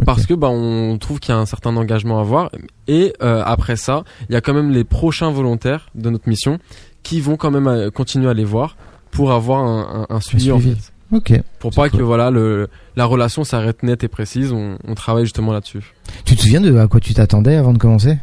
Parce 0.06 0.25
que 0.25 0.34
bah 0.34 0.50
on 0.50 0.98
trouve 0.98 1.20
qu'il 1.20 1.34
y 1.34 1.38
a 1.38 1.39
un 1.39 1.46
certain 1.46 1.75
engagement 1.77 2.18
à 2.20 2.22
avoir. 2.22 2.51
Et 2.88 3.13
euh, 3.22 3.41
après 3.46 3.75
ça 3.75 4.03
il 4.29 4.34
y 4.34 4.36
a 4.36 4.41
quand 4.41 4.53
même 4.53 4.72
les 4.72 4.84
prochains 4.84 5.29
volontaires 5.32 5.89
de 5.96 6.10
notre 6.10 6.27
mission 6.29 6.60
qui 7.03 7.22
vont 7.22 7.36
quand 7.38 7.51
même 7.51 7.68
euh, 7.68 7.89
continuer 7.91 8.29
à 8.29 8.34
les 8.34 8.44
voir 8.46 8.75
pour 9.12 9.32
avoir 9.32 9.63
un, 9.63 10.06
un- 10.10 10.15
un 10.15 10.20
suivi, 10.22 10.51
en 10.51 10.60
fait. 10.60 10.77
Ok. 11.12 11.34
pour 11.60 11.72
pas 11.72 11.89
cool. 11.89 12.00
que 12.00 12.03
voilà 12.03 12.29
le 12.29 12.68
la 12.96 13.06
relation 13.06 13.44
s'arrête 13.44 13.82
nette 13.82 14.03
et 14.03 14.08
précise. 14.08 14.51
On, 14.51 14.77
on 14.88 14.94
travaille 14.96 15.24
justement 15.25 15.51
là-dessus. 15.51 15.94
Tu 16.25 16.36
te 16.36 16.41
souviens 16.44 16.62
de 16.62 16.77
à 16.77 16.88
quoi 16.88 17.00
tu 17.00 17.13
t'attendais 17.15 17.56
avant 17.56 17.74
de 17.74 17.79
commencer? 17.79 18.18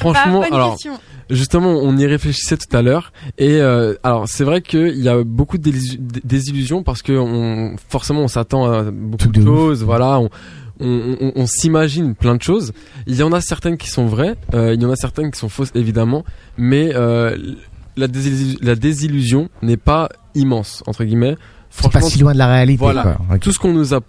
Franchement 0.00 0.40
Bah, 0.40 0.46
alors. 0.52 0.76
Justement, 1.28 1.68
on 1.70 1.96
y 1.96 2.06
réfléchissait 2.06 2.56
tout 2.56 2.76
à 2.76 2.82
l'heure. 2.82 3.12
Et 3.38 3.60
euh, 3.60 3.94
alors, 4.02 4.26
c'est 4.28 4.42
vrai 4.42 4.62
qu'il 4.62 4.98
y 4.98 5.08
a 5.08 5.22
beaucoup 5.22 5.58
de 5.58 5.70
désillusions 6.24 6.82
parce 6.82 7.02
que 7.02 7.12
on, 7.12 7.76
forcément, 7.88 8.22
on 8.22 8.28
s'attend 8.28 8.64
à 8.70 8.90
beaucoup 8.90 9.28
de 9.28 9.40
choses. 9.40 9.84
Voilà, 9.84 10.18
on, 10.18 10.28
on, 10.80 11.16
on- 11.20 11.32
on 11.36 11.46
s'imagine 11.46 12.16
plein 12.16 12.34
de 12.34 12.42
choses. 12.42 12.72
Il 13.06 13.14
y 13.14 13.22
en 13.22 13.32
a 13.32 13.40
certaines 13.40 13.76
qui 13.76 13.88
sont 13.90 14.06
vraies, 14.06 14.34
euh, 14.54 14.74
il 14.74 14.82
y 14.82 14.84
en 14.84 14.90
a 14.90 14.96
certaines 14.96 15.30
qui 15.30 15.38
sont 15.38 15.48
fausses, 15.48 15.70
évidemment. 15.76 16.24
Mais 16.58 16.90
euh, 16.96 17.36
la, 17.96 18.08
désillu- 18.08 18.58
la 18.60 18.74
désillusion 18.74 19.50
n'est 19.62 19.76
pas 19.76 20.08
immense 20.34 20.82
entre 20.88 21.04
guillemets. 21.04 21.36
C'est 21.70 21.84
pas 21.84 21.90
franchement, 21.90 22.08
si 22.08 22.18
loin 22.18 22.32
de 22.32 22.38
la 22.38 22.48
réalité. 22.48 22.78
Voilà. 22.80 23.02
quoi. 23.28 23.38
Tout 23.38 23.52
ce 23.52 23.60
qu'on 23.60 23.72
nous 23.72 23.94
a 23.94 24.00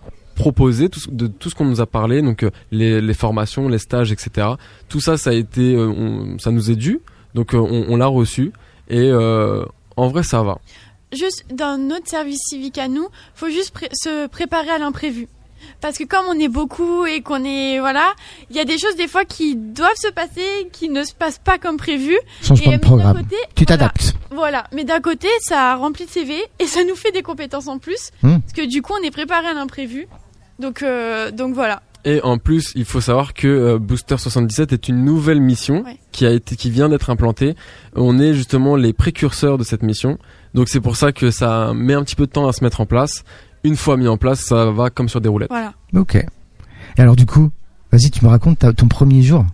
proposé, 0.41 0.89
tout, 0.89 0.99
ce- 0.99 1.09
de 1.11 1.27
tout 1.27 1.49
ce 1.49 1.55
qu'on 1.55 1.65
nous 1.65 1.81
a 1.81 1.85
parlé, 1.85 2.21
donc 2.21 2.43
euh, 2.43 2.49
les, 2.71 2.99
les 3.01 3.13
formations, 3.13 3.67
les 3.69 3.77
stages, 3.79 4.11
etc. 4.11 4.47
Tout 4.89 4.99
ça, 4.99 5.17
ça 5.17 5.29
a 5.29 5.33
été, 5.33 5.75
euh, 5.75 5.87
on- 5.87 6.39
ça 6.39 6.51
nous 6.51 6.71
est 6.71 6.75
dû, 6.75 6.99
donc 7.35 7.53
euh, 7.53 7.57
on, 7.59 7.85
on 7.93 7.97
l'a 7.97 8.07
reçu 8.07 8.51
et 8.89 8.99
euh, 9.09 9.63
en 9.97 10.07
vrai, 10.07 10.23
ça 10.23 10.41
va. 10.43 10.57
Juste 11.13 11.45
dans 11.53 11.77
notre 11.77 12.07
service 12.07 12.41
civique 12.49 12.77
à 12.77 12.87
nous, 12.87 13.07
faut 13.35 13.49
juste 13.49 13.71
pré- 13.71 13.89
se 13.93 14.27
préparer 14.27 14.69
à 14.69 14.77
l'imprévu. 14.79 15.27
Parce 15.79 15.97
que 15.99 16.05
comme 16.05 16.25
on 16.27 16.39
est 16.39 16.47
beaucoup 16.47 17.05
et 17.05 17.21
qu'on 17.21 17.43
est 17.45 17.79
voilà, 17.79 18.13
il 18.49 18.55
y 18.55 18.59
a 18.59 18.65
des 18.65 18.79
choses 18.79 18.95
des 18.95 19.07
fois 19.07 19.25
qui 19.25 19.55
doivent 19.55 20.01
se 20.01 20.11
passer, 20.11 20.47
qui 20.71 20.89
ne 20.89 21.03
se 21.03 21.13
passent 21.13 21.37
pas 21.43 21.59
comme 21.59 21.77
prévu. 21.77 22.17
Changement 22.41 22.71
et 22.71 22.77
de 22.77 22.81
programme. 22.81 23.17
côté, 23.17 23.35
Tu 23.55 23.63
voilà, 23.65 23.77
t'adaptes. 23.77 24.13
Voilà, 24.31 24.63
mais 24.73 24.85
d'un 24.85 25.01
côté, 25.01 25.27
ça 25.41 25.75
remplit 25.75 26.05
de 26.05 26.09
CV 26.09 26.33
et 26.59 26.65
ça 26.65 26.83
nous 26.83 26.95
fait 26.95 27.11
des 27.11 27.21
compétences 27.21 27.67
en 27.67 27.77
plus, 27.77 28.09
Hmm. 28.23 28.39
parce 28.39 28.53
que 28.53 28.65
du 28.65 28.81
coup, 28.81 28.93
on 28.99 29.03
est 29.05 29.11
préparé 29.11 29.45
à 29.47 29.53
l'imprévu. 29.53 30.07
Donc 30.61 30.83
euh, 30.83 31.31
donc 31.31 31.53
voilà. 31.53 31.81
Et 32.03 32.19
en 32.23 32.37
plus, 32.39 32.71
il 32.75 32.85
faut 32.85 32.99
savoir 33.01 33.33
que 33.35 33.47
euh, 33.47 33.77
Booster 33.79 34.17
77 34.17 34.73
est 34.73 34.87
une 34.87 35.03
nouvelle 35.05 35.39
mission 35.39 35.83
Ouais. 35.83 35.97
qui 36.11 36.25
a 36.25 36.31
été, 36.31 36.55
qui 36.55 36.71
vient 36.71 36.89
d'être 36.89 37.09
implantée. 37.11 37.55
On 37.95 38.17
est 38.19 38.33
justement 38.33 38.75
les 38.75 38.91
précurseurs 38.93 39.57
de 39.59 39.63
cette 39.63 39.83
mission, 39.83 40.17
donc 40.55 40.67
c'est 40.67 40.79
pour 40.81 40.95
ça 40.95 41.11
que 41.11 41.29
ça 41.29 41.73
met 41.75 41.93
un 41.93 42.03
petit 42.03 42.15
peu 42.15 42.25
de 42.25 42.31
temps 42.31 42.47
à 42.47 42.53
se 42.53 42.63
mettre 42.63 42.81
en 42.81 42.85
place. 42.87 43.23
Une 43.63 43.75
fois 43.75 43.97
mis 43.97 44.07
en 44.07 44.17
place, 44.17 44.39
ça 44.39 44.71
va 44.71 44.89
comme 44.89 45.09
sur 45.09 45.21
des 45.21 45.29
roulettes. 45.29 45.49
Voilà. 45.51 45.73
Ok. 45.93 46.15
Et 46.15 46.25
alors 47.01 47.15
du 47.15 47.27
coup, 47.27 47.51
vas-y, 47.91 48.09
tu 48.09 48.25
me 48.25 48.29
racontes 48.31 48.57
ta- 48.59 48.73
ton 48.73 48.87
premier 48.87 49.21
jour. 49.21 49.45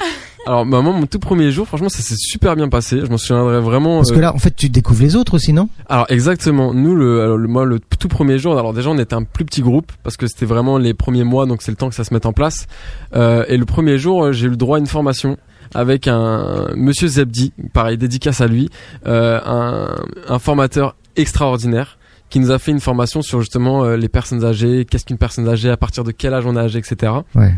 Alors, 0.46 0.66
bah, 0.66 0.80
moi, 0.82 0.92
mon 0.92 1.06
tout 1.06 1.18
premier 1.18 1.50
jour, 1.50 1.66
franchement, 1.66 1.88
ça 1.88 2.02
s'est 2.02 2.16
super 2.18 2.54
bien 2.54 2.68
passé. 2.68 3.00
Je 3.02 3.06
m'en 3.10 3.16
souviendrai 3.16 3.60
vraiment. 3.60 3.98
Parce 3.98 4.10
euh, 4.12 4.14
que 4.16 4.20
là, 4.20 4.34
en 4.34 4.38
fait, 4.38 4.54
tu 4.54 4.68
découvres 4.68 5.02
les 5.02 5.16
autres 5.16 5.34
aussi, 5.34 5.52
non? 5.52 5.68
Alors 5.88 6.06
exactement, 6.10 6.74
nous 6.74 6.94
le, 6.94 7.22
alors, 7.22 7.36
le- 7.38 7.48
moi 7.48 7.64
le 7.64 7.78
tout 7.80 8.08
premier 8.08 8.38
jour, 8.38 8.58
alors 8.58 8.74
déjà 8.74 8.90
on 8.90 8.98
était 8.98 9.14
un 9.14 9.22
plus 9.22 9.44
petit 9.44 9.62
groupe 9.62 9.90
parce 10.02 10.16
que 10.16 10.26
c'était 10.26 10.44
vraiment 10.46 10.76
les 10.78 10.92
premiers 10.94 11.24
mois 11.24 11.46
donc 11.46 11.62
c'est 11.62 11.70
le 11.70 11.76
temps 11.76 11.88
que 11.88 11.94
ça 11.94 12.04
se 12.04 12.12
mette 12.12 12.26
en 12.26 12.32
place. 12.32 12.66
Euh, 13.14 13.44
et 13.48 13.56
le 13.56 13.64
premier 13.64 13.96
jour 13.98 14.24
euh, 14.24 14.32
j'ai 14.32 14.46
eu 14.46 14.50
le 14.50 14.56
droit 14.56 14.76
à 14.76 14.80
une 14.80 14.86
formation 14.86 15.36
avec 15.74 16.06
un 16.08 16.68
monsieur 16.76 17.08
Zebdi, 17.08 17.52
pareil 17.72 17.96
dédicace 17.96 18.40
à 18.40 18.46
lui, 18.46 18.68
euh, 19.06 19.40
un, 19.46 19.94
un 20.28 20.38
formateur 20.38 20.94
extraordinaire 21.16 21.98
qui 22.30 22.40
nous 22.40 22.50
a 22.50 22.58
fait 22.58 22.70
une 22.72 22.80
formation 22.80 23.22
sur 23.22 23.40
justement 23.40 23.84
euh, 23.84 23.96
les 23.96 24.08
personnes 24.08 24.44
âgées, 24.44 24.84
qu'est-ce 24.90 25.04
qu'une 25.06 25.18
personne 25.18 25.48
âgée, 25.48 25.70
à 25.70 25.76
partir 25.76 26.04
de 26.04 26.10
quel 26.10 26.34
âge 26.34 26.44
on 26.46 26.56
est 26.56 26.60
âgé, 26.60 26.78
etc. 26.78 27.12
Ouais. 27.34 27.54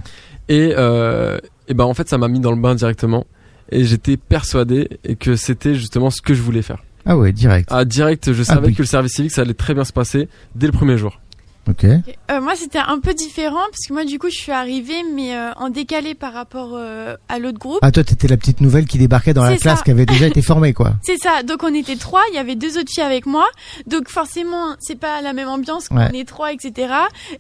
Et, 0.49 0.75
euh, 0.77 1.39
et 1.69 1.75
ben 1.75 1.85
en 1.85 1.95
fait 1.95 2.09
ça 2.09 2.19
m'a 2.19 2.29
mis 2.29 2.41
dans 2.41 2.51
le 2.53 2.61
bain 2.61 2.75
directement 2.75 3.27
et 3.71 3.85
j'étais 3.85 4.17
persuadé 4.17 4.89
et 5.05 5.17
que 5.17 5.37
c'était 5.37 5.75
justement 5.75 6.11
ce 6.11 6.23
que 6.23 6.35
je 6.35 6.43
voulais 6.43 6.63
faire. 6.63 6.83
Ah 7.05 7.17
ouais, 7.17 7.33
direct. 7.33 7.69
Ah, 7.73 7.85
direct, 7.85 8.33
je 8.33 8.43
savais 8.43 8.69
oui. 8.69 8.75
que 8.75 8.83
le 8.83 8.87
service 8.87 9.13
civique, 9.13 9.31
ça 9.33 9.43
allait 9.43 9.55
très 9.55 9.75
bien 9.75 9.85
se 9.85 9.93
passer 9.93 10.29
dès 10.57 10.67
le 10.67 10.73
premier 10.73 10.99
jour. 10.99 11.21
Ok. 11.69 11.85
Euh, 11.85 12.41
moi, 12.41 12.55
c'était 12.55 12.79
un 12.79 13.01
peu 13.01 13.13
différent 13.13 13.59
parce 13.71 13.87
que 13.89 13.93
moi, 13.93 14.05
du 14.05 14.21
coup, 14.21 14.29
je 14.29 14.37
suis 14.37 14.53
arrivée, 14.53 15.03
mais 15.15 15.37
euh, 15.37 15.51
en 15.57 15.69
décalé 15.69 16.15
par 16.15 16.33
rapport 16.33 16.71
euh, 16.75 17.17
à 17.29 17.41
l'autre 17.41 17.59
groupe. 17.59 17.79
Ah 17.83 17.91
toi, 17.91 18.05
t'étais 18.05 18.29
la 18.29 18.37
petite 18.37 18.61
nouvelle 18.61 18.87
qui 18.87 18.99
débarquait 18.99 19.35
dans 19.35 19.43
la 19.45 19.57
classe 19.57 19.83
qui 19.83 19.91
avait 19.91 20.07
déjà 20.07 20.29
été 20.29 20.43
formée, 20.43 20.73
quoi. 20.75 20.95
C'est 21.03 21.17
ça. 21.19 21.43
Donc, 21.43 21.65
on 21.65 21.75
était 21.75 21.97
trois. 21.97 22.23
Il 22.33 22.37
y 22.37 22.39
avait 22.39 22.55
deux 22.55 22.79
autres 22.79 22.91
filles 22.93 23.03
avec 23.03 23.27
moi. 23.27 23.47
Donc, 23.89 24.09
forcément, 24.09 24.77
c'est 24.79 24.99
pas 24.99 25.21
la 25.23 25.33
même 25.33 25.49
ambiance 25.49 25.89
quand 25.89 25.97
Ouais. 25.97 26.09
on 26.13 26.15
est 26.15 26.25
trois, 26.27 26.53
etc. 26.53 26.93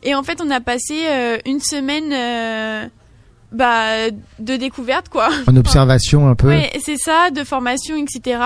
Et 0.02 0.16
en 0.16 0.25
fait, 0.25 0.40
on 0.45 0.50
a 0.50 0.61
passé 0.61 1.04
euh, 1.09 1.38
une 1.47 1.61
semaine, 1.61 2.12
euh, 2.12 2.88
bah, 3.53 4.11
de 4.38 4.57
découverte, 4.57 5.09
quoi. 5.09 5.29
En 5.47 5.56
observation 5.56 6.28
un 6.28 6.35
peu. 6.35 6.49
Ouais, 6.49 6.71
c'est 6.85 6.97
ça, 6.97 7.30
de 7.30 7.45
formation, 7.45 7.97
etc. 7.97 8.39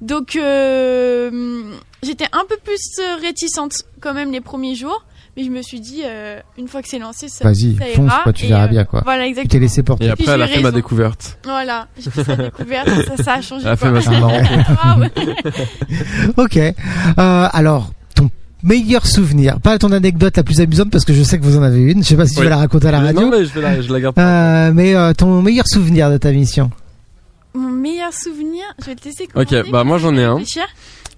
Donc, 0.00 0.36
euh, 0.36 1.62
j'étais 2.02 2.26
un 2.32 2.44
peu 2.48 2.56
plus 2.62 3.00
réticente 3.20 3.74
quand 4.00 4.14
même 4.14 4.32
les 4.32 4.40
premiers 4.40 4.74
jours. 4.74 5.04
Mais 5.36 5.42
je 5.42 5.50
me 5.50 5.62
suis 5.62 5.80
dit, 5.80 6.02
euh, 6.04 6.38
une 6.56 6.68
fois 6.68 6.80
que 6.80 6.88
c'est 6.88 7.00
lancé, 7.00 7.26
ça, 7.28 7.42
Vas-y, 7.42 7.74
ça 7.76 7.86
fonce, 7.96 8.06
ira. 8.06 8.20
quoi, 8.22 8.32
tu 8.32 8.44
Et, 8.44 8.48
verras 8.48 8.66
euh, 8.66 8.68
bien, 8.68 8.84
quoi. 8.84 9.00
Voilà, 9.04 9.24
Tu 9.26 9.34
t'es 9.34 9.40
exactement. 9.40 9.60
laissé 9.62 9.82
porter. 9.82 10.04
Et 10.04 10.12
puis 10.12 10.22
après, 10.22 10.34
elle 10.34 10.42
a 10.42 10.46
j'ai 10.46 10.54
fait 10.54 10.62
ma 10.62 10.70
découverte. 10.70 11.38
Voilà, 11.42 11.88
j'ai 11.98 12.10
fait 12.12 12.22
sa 12.22 12.36
découverte, 12.36 12.88
ça, 13.16 13.22
ça 13.24 13.32
a 13.34 13.40
changé. 13.40 13.64
Elle 13.66 13.72
a 13.72 13.76
fait 13.76 13.90
ma 13.90 14.00
Saint-Valentin. 14.00 14.62
Grave. 14.74 15.10
Ok. 16.36 16.56
Euh, 16.56 16.72
alors, 17.18 17.90
meilleur 18.64 19.06
souvenir, 19.06 19.60
pas 19.60 19.78
ton 19.78 19.92
anecdote 19.92 20.36
la 20.36 20.42
plus 20.42 20.60
amusante 20.60 20.90
parce 20.90 21.04
que 21.04 21.12
je 21.12 21.22
sais 21.22 21.38
que 21.38 21.44
vous 21.44 21.56
en 21.56 21.62
avez 21.62 21.80
une. 21.80 22.02
Je 22.02 22.08
sais 22.08 22.16
pas 22.16 22.26
si 22.26 22.34
tu 22.34 22.42
vas 22.42 22.50
la 22.50 22.56
raconter 22.56 22.88
à 22.88 22.92
la 22.92 23.00
radio. 23.00 23.20
Non, 23.20 23.30
mais 23.30 23.44
je, 23.44 23.52
vais 23.52 23.60
la, 23.60 23.80
je 23.80 23.92
la 23.92 24.00
garde. 24.00 24.14
pas. 24.16 24.68
Euh, 24.68 24.72
mais 24.74 24.96
euh, 24.96 25.12
ton 25.12 25.40
meilleur 25.42 25.66
souvenir 25.68 26.10
de 26.10 26.16
ta 26.16 26.32
mission. 26.32 26.70
Mon 27.54 27.70
meilleur 27.70 28.12
souvenir, 28.12 28.64
je 28.80 28.86
vais 28.86 28.94
te 28.96 29.04
laisser 29.04 29.28
Ok, 29.36 29.70
bah, 29.70 29.84
moi, 29.84 29.98
j'en 29.98 30.16
ai 30.16 30.24
un. 30.24 30.38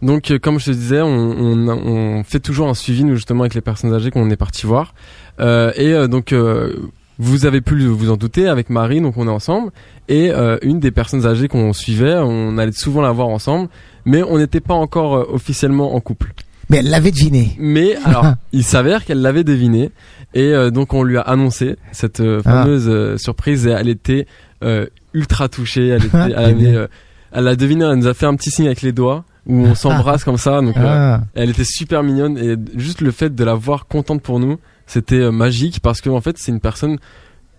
Donc, 0.02 0.30
euh, 0.30 0.38
comme 0.38 0.60
je 0.60 0.66
te 0.66 0.70
disais, 0.72 1.00
on, 1.00 1.08
on, 1.08 1.68
on 1.68 2.24
fait 2.24 2.40
toujours 2.40 2.68
un 2.68 2.74
suivi, 2.74 3.04
nous, 3.04 3.14
justement, 3.14 3.44
avec 3.44 3.54
les 3.54 3.62
personnes 3.62 3.94
âgées 3.94 4.10
qu'on 4.10 4.28
est 4.28 4.36
parti 4.36 4.66
voir. 4.66 4.92
Euh, 5.40 5.72
et 5.76 5.94
euh, 5.94 6.06
donc, 6.08 6.32
euh, 6.32 6.74
vous 7.18 7.46
avez 7.46 7.62
pu 7.62 7.86
vous 7.86 8.10
en 8.10 8.16
douter, 8.16 8.48
avec 8.48 8.68
Marie, 8.68 9.00
donc 9.00 9.16
on 9.16 9.26
est 9.26 9.30
ensemble. 9.30 9.70
Et 10.08 10.30
euh, 10.30 10.58
une 10.60 10.80
des 10.80 10.90
personnes 10.90 11.24
âgées 11.26 11.48
qu'on 11.48 11.72
suivait, 11.72 12.16
on 12.18 12.58
allait 12.58 12.72
souvent 12.72 13.00
la 13.00 13.10
voir 13.12 13.28
ensemble, 13.28 13.68
mais 14.04 14.22
on 14.22 14.36
n'était 14.36 14.60
pas 14.60 14.74
encore 14.74 15.16
euh, 15.16 15.24
officiellement 15.32 15.94
en 15.94 16.00
couple. 16.00 16.34
Mais 16.68 16.78
elle 16.78 16.90
l'avait 16.90 17.12
deviné. 17.12 17.54
Mais 17.58 17.96
alors, 18.04 18.26
il 18.52 18.64
s'avère 18.64 19.04
qu'elle 19.04 19.20
l'avait 19.22 19.44
deviné 19.44 19.90
et 20.34 20.52
euh, 20.52 20.70
donc 20.70 20.92
on 20.94 21.02
lui 21.02 21.16
a 21.16 21.22
annoncé 21.22 21.76
cette 21.92 22.20
euh, 22.20 22.40
Ah. 22.44 22.62
fameuse 22.64 22.88
euh, 22.88 23.16
surprise 23.18 23.66
et 23.66 23.70
elle 23.70 23.88
était 23.88 24.26
euh, 24.64 24.86
ultra 25.14 25.48
touchée. 25.48 25.88
Elle, 25.88 26.04
était, 26.04 26.16
elle, 26.24 26.34
avait, 26.34 26.74
euh, 26.74 26.86
elle 27.32 27.44
l'a 27.44 27.56
deviné, 27.56 27.84
elle 27.84 27.94
nous 27.98 28.06
a 28.08 28.14
fait 28.14 28.26
un 28.26 28.34
petit 28.36 28.50
signe 28.50 28.66
avec 28.66 28.82
les 28.82 28.92
doigts 28.92 29.24
où 29.46 29.64
on 29.64 29.74
s'embrasse 29.76 30.24
comme 30.24 30.38
ça. 30.38 30.60
Donc, 30.60 30.76
euh, 30.76 30.82
Ah. 30.84 31.20
elle 31.34 31.50
était 31.50 31.64
super 31.64 32.02
mignonne 32.02 32.36
et 32.38 32.56
juste 32.78 33.00
le 33.00 33.12
fait 33.12 33.34
de 33.34 33.44
la 33.44 33.54
voir 33.54 33.86
contente 33.86 34.22
pour 34.22 34.40
nous, 34.40 34.58
c'était 34.86 35.16
euh, 35.20 35.30
magique 35.30 35.80
parce 35.80 36.00
que 36.00 36.10
en 36.10 36.20
fait, 36.20 36.36
c'est 36.38 36.50
une 36.52 36.60
personne 36.60 36.98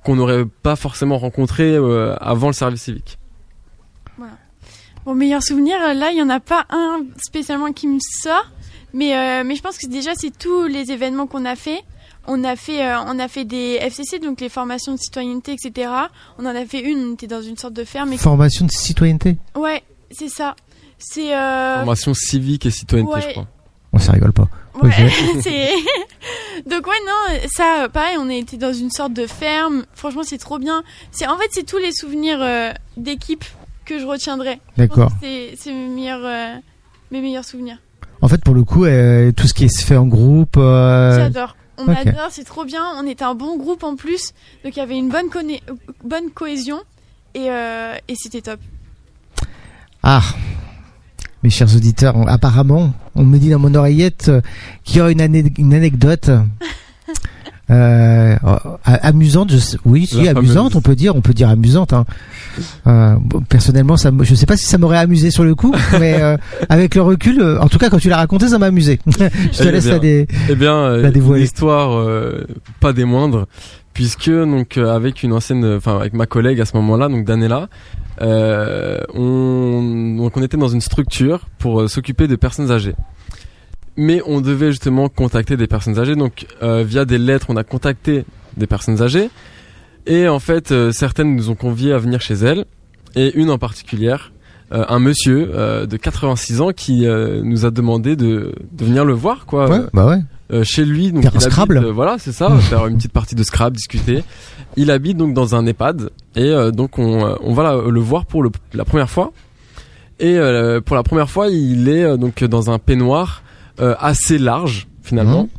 qu'on 0.04 0.16
n'aurait 0.16 0.46
pas 0.64 0.76
forcément 0.76 1.18
rencontrée 1.18 1.76
euh, 1.76 2.16
avant 2.20 2.48
le 2.48 2.54
service 2.54 2.82
civique. 2.84 3.18
Mon 5.06 5.16
meilleur 5.16 5.42
souvenir, 5.42 5.78
là, 5.96 6.12
il 6.12 6.18
y 6.18 6.22
en 6.22 6.30
a 6.30 6.42
pas 6.42 6.66
un 6.70 7.00
spécialement 7.26 7.72
qui 7.72 7.88
me 7.88 7.98
sort, 8.22 8.52
mais 8.98 9.16
euh, 9.16 9.44
mais 9.46 9.56
je 9.56 9.62
pense 9.62 9.78
que 9.78 9.86
déjà 9.86 10.12
c'est 10.16 10.36
tous 10.36 10.66
les 10.66 10.92
événements 10.92 11.28
qu'on 11.28 11.46
a 11.46 11.56
fait. 11.56 11.84
On 12.26 12.44
a 12.44 12.56
fait 12.56 12.84
euh, 12.84 13.00
on 13.06 13.20
a 13.20 13.28
fait 13.28 13.46
des 13.46 13.78
FCC 13.80 14.18
donc 14.18 14.42
les 14.42 14.50
formations 14.50 14.94
de 14.94 14.98
citoyenneté 14.98 15.54
etc. 15.54 15.90
On 16.40 16.46
en 16.48 16.56
a 16.56 16.66
fait 16.66 16.82
une, 16.82 17.12
on 17.12 17.14
était 17.14 17.28
dans 17.28 17.44
une 17.44 17.58
sorte 17.58 17.74
de 17.74 17.84
ferme. 17.84 18.12
Et... 18.14 18.18
Formation 18.18 18.66
de 18.66 18.72
citoyenneté. 18.72 19.38
Ouais, 19.56 19.84
c'est 20.10 20.30
ça. 20.30 20.56
C'est 20.98 21.36
euh... 21.36 21.76
Formation 21.76 22.16
civique 22.16 22.66
et 22.66 22.72
citoyenneté, 22.72 23.14
ouais. 23.14 23.22
je 23.22 23.30
crois. 23.30 23.48
On 23.94 24.00
ça 24.00 24.14
rigole 24.14 24.34
pas. 24.34 24.50
Ouais, 24.82 24.90
Ok. 24.90 24.94
c'est 25.42 25.70
donc 26.70 26.88
ouais 26.88 27.00
non 27.06 27.40
ça 27.56 27.90
pareil 27.90 28.18
on 28.20 28.30
a 28.30 28.34
été 28.34 28.58
dans 28.58 28.74
une 28.74 28.90
sorte 28.92 29.14
de 29.14 29.28
ferme 29.28 29.86
franchement 29.94 30.24
c'est 30.24 30.38
trop 30.38 30.60
bien 30.60 30.84
c'est 31.12 31.28
en 31.28 31.38
fait 31.38 31.48
c'est 31.52 31.66
tous 31.66 31.78
les 31.78 31.92
souvenirs 31.92 32.40
euh, 32.42 32.72
d'équipe 32.96 33.46
que 33.86 34.00
je 34.00 34.06
retiendrai 34.06 34.60
D'accord. 34.76 35.12
c'est 35.22 35.54
c'est 35.58 35.72
mes 35.72 35.88
meilleurs 35.88 36.26
euh, 36.26 36.56
mes 37.12 37.22
meilleurs 37.22 37.46
souvenirs 37.46 37.80
En 38.22 38.28
fait, 38.28 38.44
pour 38.44 38.56
le 38.56 38.64
coup, 38.64 38.86
euh, 38.86 39.32
tout 39.32 39.48
ce 39.48 39.54
qui 39.54 39.70
se 39.70 39.86
fait 39.86 39.96
en 39.98 40.08
groupe. 40.08 40.58
euh, 40.58 41.18
j'adore. 41.18 41.56
On 41.80 41.88
adore 41.88 42.30
c'est 42.32 42.44
trop 42.44 42.66
bien. 42.66 42.84
On 43.00 43.06
était 43.06 43.24
un 43.24 43.36
bon 43.36 43.58
groupe 43.58 43.84
en 43.84 43.96
plus. 43.96 44.34
Donc 44.64 44.76
il 44.76 44.80
y 44.80 44.82
avait 44.82 44.98
une 44.98 45.10
bonne 45.10 45.28
bonne 46.04 46.32
cohésion. 46.34 46.80
Et 47.36 47.52
euh, 47.52 47.96
et 48.08 48.16
c'était 48.16 48.42
top. 48.42 48.60
Ah, 50.02 50.22
mes 51.44 51.50
chers 51.52 51.76
auditeurs, 51.76 52.16
on- 52.16 52.26
apparemment, 52.26 52.94
on 53.14 53.24
me 53.24 53.38
dit 53.38 53.50
dans 53.52 53.60
mon 53.60 53.76
oreillette 53.76 54.30
euh, 54.30 54.42
qu'il 54.84 54.98
y 54.98 55.02
aura 55.02 55.12
une 55.12 55.22
anecdote 55.22 56.32
euh, 57.70 58.36
a- 58.44 58.80
amusante. 59.08 59.52
Je 59.52 59.78
oui, 59.86 60.08
si 60.08 60.28
amusante, 60.28 60.76
on 60.76 60.82
peut 60.82 60.96
dire, 60.96 61.16
on 61.16 61.22
peut 61.22 61.34
dire 61.34 61.50
amusante. 61.50 61.94
Hein. 61.94 62.06
Euh, 62.88 63.16
bon, 63.20 63.42
personnellement, 63.42 63.98
ça, 63.98 64.12
je 64.22 64.36
sais 64.36 64.46
pas 64.46 64.58
si 64.58 64.66
ça 64.66 64.78
m'aurait 64.78 64.98
amusé 64.98 65.32
sur 65.32 65.44
le 65.44 65.54
coup, 65.56 65.74
mais 66.00 66.22
euh, 66.22 66.38
avec 66.70 66.96
le 66.96 67.02
recul, 67.02 67.42
euh, 67.42 67.60
en 67.62 67.68
tout 67.68 67.78
cas, 67.78 67.90
quand 67.90 68.00
tu 68.00 68.10
l'as 68.10 68.18
raconté, 68.18 68.48
ça 68.48 68.58
m'a 68.58 68.68
amusé. 68.68 69.00
je 69.08 69.12
te 69.58 69.68
Eh 69.68 69.72
laisse 69.72 69.84
bien. 69.86 69.94
la 69.94 70.00
dé... 70.00 70.28
Eh 70.50 70.56
bien, 70.56 70.74
euh, 70.76 71.02
La 71.02 71.12
dévoiler. 71.12 71.42
une 71.42 71.46
histoire 71.46 71.98
euh, 71.98 72.46
pas 72.80 72.94
des 72.94 73.06
moindres, 73.06 73.48
puisque 73.94 74.30
donc 74.30 74.78
euh, 74.78 74.96
avec 74.96 75.24
une 75.24 75.34
ancienne, 75.34 75.66
enfin 75.78 75.98
avec 76.00 76.14
ma 76.14 76.26
collègue 76.26 76.60
à 76.62 76.66
ce 76.66 76.76
moment-là, 76.78 77.10
donc 77.10 77.26
Danella, 77.26 77.68
euh, 78.22 79.00
on 79.14 80.16
donc 80.18 80.36
on 80.38 80.42
était 80.42 80.58
dans 80.58 80.68
une 80.70 80.82
structure 80.82 81.42
pour 81.60 81.82
euh, 81.82 81.88
s'occuper 81.88 82.28
de 82.28 82.36
personnes 82.36 82.72
âgées. 82.72 82.96
Mais 83.98 84.22
on 84.26 84.42
devait 84.42 84.72
justement 84.72 85.10
contacter 85.10 85.58
des 85.58 85.68
personnes 85.68 85.98
âgées, 86.00 86.16
donc 86.16 86.46
euh, 86.62 86.84
via 86.84 87.04
des 87.06 87.18
lettres, 87.18 87.48
on 87.50 87.56
a 87.58 87.64
contacté 87.64 88.26
des 88.56 88.68
personnes 88.68 89.02
âgées, 89.02 89.30
et 90.06 90.28
en 90.28 90.40
fait 90.40 90.72
euh, 90.72 90.92
certaines 90.92 91.36
nous 91.36 91.50
ont 91.50 91.56
conviés 91.56 91.94
à 91.94 91.98
venir 91.98 92.22
chez 92.22 92.36
elles, 92.36 92.66
et 93.16 93.34
une 93.36 93.50
en 93.50 93.58
particulière. 93.58 94.32
euh, 94.72 94.84
un 94.90 95.00
monsieur 95.00 95.50
euh, 95.56 95.86
de 95.88 95.98
86 95.98 96.62
ans 96.62 96.72
qui 96.76 97.06
euh, 97.08 97.42
nous 97.44 97.66
a 97.66 97.72
demandé 97.72 98.16
de, 98.16 98.54
de 98.72 98.86
venir 98.86 99.04
le 99.06 99.14
voir 99.14 99.46
quoi 99.46 99.70
Ouais, 99.70 99.80
bah 99.94 100.06
ouais. 100.08 100.20
euh, 100.52 100.64
chez 100.66 100.84
lui. 100.86 101.12
Donc 101.12 101.24
Faire 101.24 101.32
un 101.32 101.40
il 101.40 101.44
habite, 101.44 101.52
Scrabble. 101.54 101.86
voilà, 101.92 102.18
c'est 102.20 102.34
ça, 102.34 102.50
faire 102.70 102.86
une 102.88 102.98
petite 102.98 103.14
partie 103.14 103.34
de 103.36 103.44
Scrabble, 103.44 103.76
discuter. 103.78 104.24
Il 104.76 104.92
habite 104.92 105.18
donc 105.18 105.34
dans 105.34 105.56
un 105.56 105.66
EHPAD 105.66 106.10
et 106.36 106.42
euh, 106.52 106.70
donc 106.72 107.00
on, 107.00 107.26
euh, 107.26 107.36
on 107.42 107.54
va 107.54 107.64
la- 107.64 107.82
le 107.90 108.00
voir 108.00 108.26
pour 108.26 108.44
le- 108.44 108.52
la 108.74 108.86
première 108.86 109.10
fois. 109.10 109.32
Et 110.20 110.38
euh, 110.38 110.82
pour 110.82 110.96
la 110.96 111.04
première 111.04 111.30
fois, 111.30 111.48
il 111.48 111.88
est 111.90 112.04
euh, 112.04 112.18
donc 112.18 112.44
dans 112.44 112.70
un 112.70 112.78
peignoir 112.78 113.42
assez 113.80 114.38
large 114.38 114.88
finalement. 115.04 115.44
Mhm. 115.44 115.50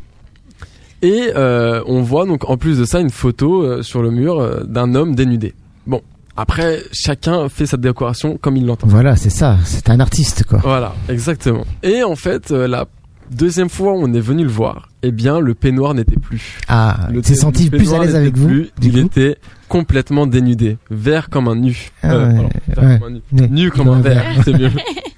Et 1.02 1.30
euh, 1.36 1.82
on 1.86 2.02
voit 2.02 2.26
donc 2.26 2.48
en 2.50 2.56
plus 2.56 2.78
de 2.78 2.84
ça 2.84 2.98
une 3.00 3.10
photo 3.10 3.62
euh, 3.62 3.82
sur 3.82 4.02
le 4.02 4.10
mur 4.10 4.40
euh, 4.40 4.64
d'un 4.64 4.94
homme 4.96 5.14
dénudé. 5.14 5.54
Bon, 5.86 6.00
après 6.36 6.82
chacun 6.92 7.48
fait 7.48 7.66
sa 7.66 7.76
décoration 7.76 8.36
comme 8.36 8.56
il 8.56 8.66
l'entend. 8.66 8.88
Voilà, 8.88 9.14
c'est 9.14 9.30
ça. 9.30 9.56
C'est 9.64 9.90
un 9.90 10.00
artiste, 10.00 10.42
quoi. 10.44 10.58
Voilà, 10.62 10.94
exactement. 11.08 11.64
Et 11.84 12.02
en 12.02 12.16
fait, 12.16 12.50
euh, 12.50 12.66
la 12.66 12.86
deuxième 13.30 13.68
fois 13.68 13.92
où 13.92 14.02
on 14.02 14.12
est 14.12 14.20
venu 14.20 14.42
le 14.42 14.50
voir, 14.50 14.88
eh 15.04 15.12
bien 15.12 15.38
le 15.38 15.54
peignoir 15.54 15.94
n'était 15.94 16.18
plus. 16.18 16.58
Ah, 16.66 17.06
Le 17.12 17.20
il 17.20 17.24
s'est 17.24 17.34
le 17.34 17.38
senti 17.38 17.70
plus 17.70 17.76
à 17.76 17.78
peignoir 17.80 18.00
l'aise 18.00 18.08
n'était 18.14 18.18
avec 18.20 18.36
vous. 18.36 18.46
plus, 18.48 18.70
du 18.80 18.88
il 18.88 18.92
coup 18.94 18.98
était 19.06 19.36
complètement 19.68 20.26
dénudé, 20.26 20.78
vert 20.90 21.28
comme 21.30 21.46
un 21.46 21.54
nu. 21.54 21.90
Ah 22.02 22.10
Euh, 22.12 22.26
ouais, 22.26 22.34
pardon, 22.34 22.48
vert 22.68 22.90
ouais. 22.90 22.98
comme 22.98 23.08
un 23.08 23.42
nu. 23.46 23.48
Nu 23.50 23.70
comme 23.70 23.88
un 23.88 24.00
verre, 24.00 24.24
c'est 24.44 24.52
mieux. 24.58 24.70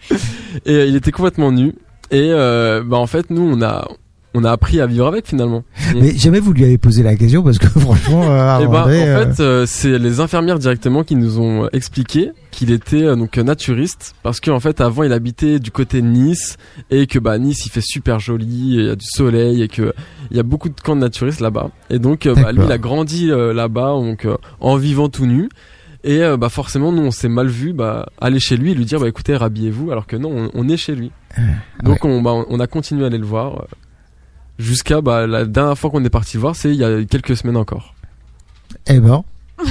Et 0.66 0.74
euh, 0.74 0.86
il 0.86 0.94
était 0.96 1.12
complètement 1.12 1.52
nu. 1.52 1.72
Et 2.10 2.30
euh, 2.32 2.82
bah 2.84 2.96
en 2.96 3.06
fait, 3.06 3.30
nous 3.30 3.42
on 3.42 3.62
a 3.62 3.86
on 4.34 4.44
a 4.44 4.50
appris 4.50 4.80
à 4.80 4.86
vivre 4.86 5.06
avec 5.06 5.26
finalement. 5.26 5.64
Mais 5.94 6.16
jamais 6.16 6.40
vous 6.40 6.52
lui 6.52 6.64
avez 6.64 6.78
posé 6.78 7.02
la 7.02 7.16
question 7.16 7.42
parce 7.42 7.58
que 7.58 7.66
franchement, 7.78 8.30
euh, 8.30 8.60
Et 8.60 8.64
à 8.64 8.66
bah, 8.66 8.78
en 8.78 8.82
André, 8.82 9.08
euh, 9.08 9.32
fait, 9.32 9.42
euh, 9.42 9.66
c'est 9.66 9.98
les 9.98 10.20
infirmières 10.20 10.58
directement 10.58 11.04
qui 11.04 11.16
nous 11.16 11.40
ont 11.40 11.68
expliqué 11.72 12.30
qu'il 12.50 12.70
était 12.70 13.04
euh, 13.04 13.16
donc 13.16 13.36
naturiste 13.38 14.14
parce 14.22 14.40
qu'en 14.40 14.60
fait 14.60 14.80
avant 14.80 15.02
il 15.02 15.12
habitait 15.12 15.58
du 15.58 15.70
côté 15.70 16.00
de 16.02 16.06
Nice 16.06 16.56
et 16.90 17.06
que 17.06 17.18
bah 17.18 17.38
Nice 17.38 17.66
il 17.66 17.70
fait 17.70 17.80
super 17.80 18.18
joli, 18.20 18.76
il 18.76 18.84
y 18.86 18.90
a 18.90 18.96
du 18.96 19.06
soleil 19.06 19.62
et 19.62 19.68
que 19.68 19.92
il 20.30 20.36
y 20.36 20.40
a 20.40 20.44
beaucoup 20.44 20.68
de 20.68 20.80
camps 20.80 20.96
de 20.96 21.00
naturistes 21.00 21.40
là-bas. 21.40 21.70
Et 21.90 21.98
donc 21.98 22.28
bah, 22.28 22.52
lui 22.52 22.62
il 22.64 22.72
a 22.72 22.78
grandi 22.78 23.30
euh, 23.30 23.52
là-bas 23.52 23.92
donc 23.94 24.24
euh, 24.24 24.36
en 24.60 24.76
vivant 24.76 25.08
tout 25.08 25.26
nu. 25.26 25.48
Et 26.02 26.22
euh, 26.22 26.36
bah 26.36 26.48
forcément 26.48 26.92
nous 26.92 27.02
on 27.02 27.10
s'est 27.10 27.28
mal 27.28 27.48
vu 27.48 27.72
bah 27.74 28.08
aller 28.20 28.40
chez 28.40 28.56
lui 28.56 28.70
et 28.70 28.74
lui 28.74 28.86
dire 28.86 29.00
bah 29.00 29.08
écoutez 29.08 29.36
rhabillez-vous 29.36 29.90
alors 29.90 30.06
que 30.06 30.16
non 30.16 30.30
on, 30.32 30.50
on 30.54 30.68
est 30.68 30.78
chez 30.78 30.94
lui. 30.94 31.12
Donc 31.82 32.04
on 32.04 32.22
bah, 32.22 32.32
on 32.48 32.58
a 32.58 32.66
continué 32.66 33.04
à 33.04 33.08
aller 33.08 33.18
le 33.18 33.26
voir 33.26 33.56
euh, 33.60 33.64
jusqu'à 34.58 35.02
bah 35.02 35.26
la 35.26 35.44
dernière 35.44 35.76
fois 35.76 35.90
qu'on 35.90 36.02
est 36.04 36.10
parti 36.10 36.36
le 36.36 36.40
voir 36.40 36.56
c'est 36.56 36.70
il 36.70 36.76
y 36.76 36.84
a 36.84 37.04
quelques 37.04 37.36
semaines 37.36 37.58
encore. 37.58 37.94
eh 38.86 38.98
ben, 38.98 39.24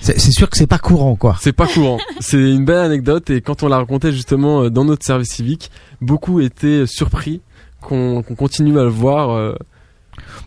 c'est 0.00 0.18
sûr 0.32 0.50
que 0.50 0.56
c'est 0.56 0.66
pas 0.66 0.78
courant, 0.80 1.14
quoi. 1.14 1.36
C'est 1.40 1.52
pas 1.52 1.68
courant. 1.68 1.98
C'est 2.18 2.38
une 2.38 2.64
belle 2.64 2.78
anecdote 2.78 3.30
et 3.30 3.40
quand 3.40 3.62
on 3.62 3.68
l'a 3.68 3.76
raconté 3.76 4.10
justement 4.10 4.62
euh, 4.64 4.70
dans 4.70 4.84
notre 4.84 5.04
service 5.04 5.28
civique, 5.30 5.70
beaucoup 6.00 6.40
étaient 6.40 6.86
surpris 6.86 7.40
qu'on 7.80 8.22
qu'on 8.22 8.34
continue 8.34 8.76
à 8.78 8.82
le 8.82 8.88
voir. 8.90 9.54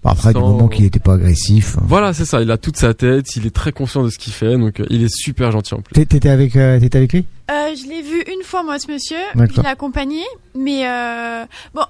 Bon, 0.03 0.09
après, 0.11 0.33
du 0.33 0.39
Sans- 0.39 0.47
moment 0.47 0.67
qu'il 0.67 0.85
était 0.85 0.99
pas 0.99 1.13
agressif. 1.15 1.75
Voilà, 1.81 2.13
c'est 2.13 2.25
ça. 2.25 2.41
Il 2.41 2.51
a 2.51 2.57
toute 2.57 2.77
sa 2.77 2.93
tête, 2.93 3.35
il 3.35 3.45
est 3.47 3.53
très 3.55 3.71
conscient 3.71 4.03
de 4.03 4.09
ce 4.09 4.17
qu'il 4.17 4.33
fait, 4.33 4.57
donc 4.57 4.79
euh, 4.79 4.85
il 4.89 5.03
est 5.03 5.13
super 5.13 5.51
gentil 5.51 5.73
en 5.73 5.81
plus. 5.81 5.93
T'é- 5.93 6.05
T'étais 6.05 6.29
avec, 6.29 6.55
euh, 6.55 6.79
t'étais 6.79 6.97
avec 6.99 7.13
lui? 7.13 7.25
Euh, 7.51 7.75
je 7.75 7.89
l'ai 7.89 8.01
vu 8.01 8.21
une 8.31 8.43
fois, 8.43 8.63
moi, 8.63 8.77
ce 8.79 8.91
monsieur. 8.91 9.17
Je 9.35 9.61
l'ai 9.61 9.67
accompagné. 9.67 10.21
Mais 10.55 10.87
euh, 10.87 11.43
bon, 11.73 11.81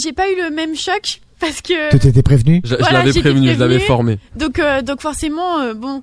j'ai 0.00 0.12
pas 0.12 0.30
eu 0.30 0.36
le 0.36 0.50
même 0.54 0.76
choc 0.76 1.20
parce 1.40 1.60
que. 1.60 1.90
Tu 1.90 1.98
t'étais 1.98 2.22
prévenu? 2.22 2.62
Je, 2.64 2.74
l'avais 2.76 3.12
prévenu, 3.12 3.52
je 3.54 3.58
l'avais 3.58 3.80
formé. 3.80 4.18
Donc, 4.36 4.58
euh, 4.58 4.82
donc 4.82 5.00
forcément, 5.00 5.58
euh, 5.60 5.74
bon, 5.74 6.02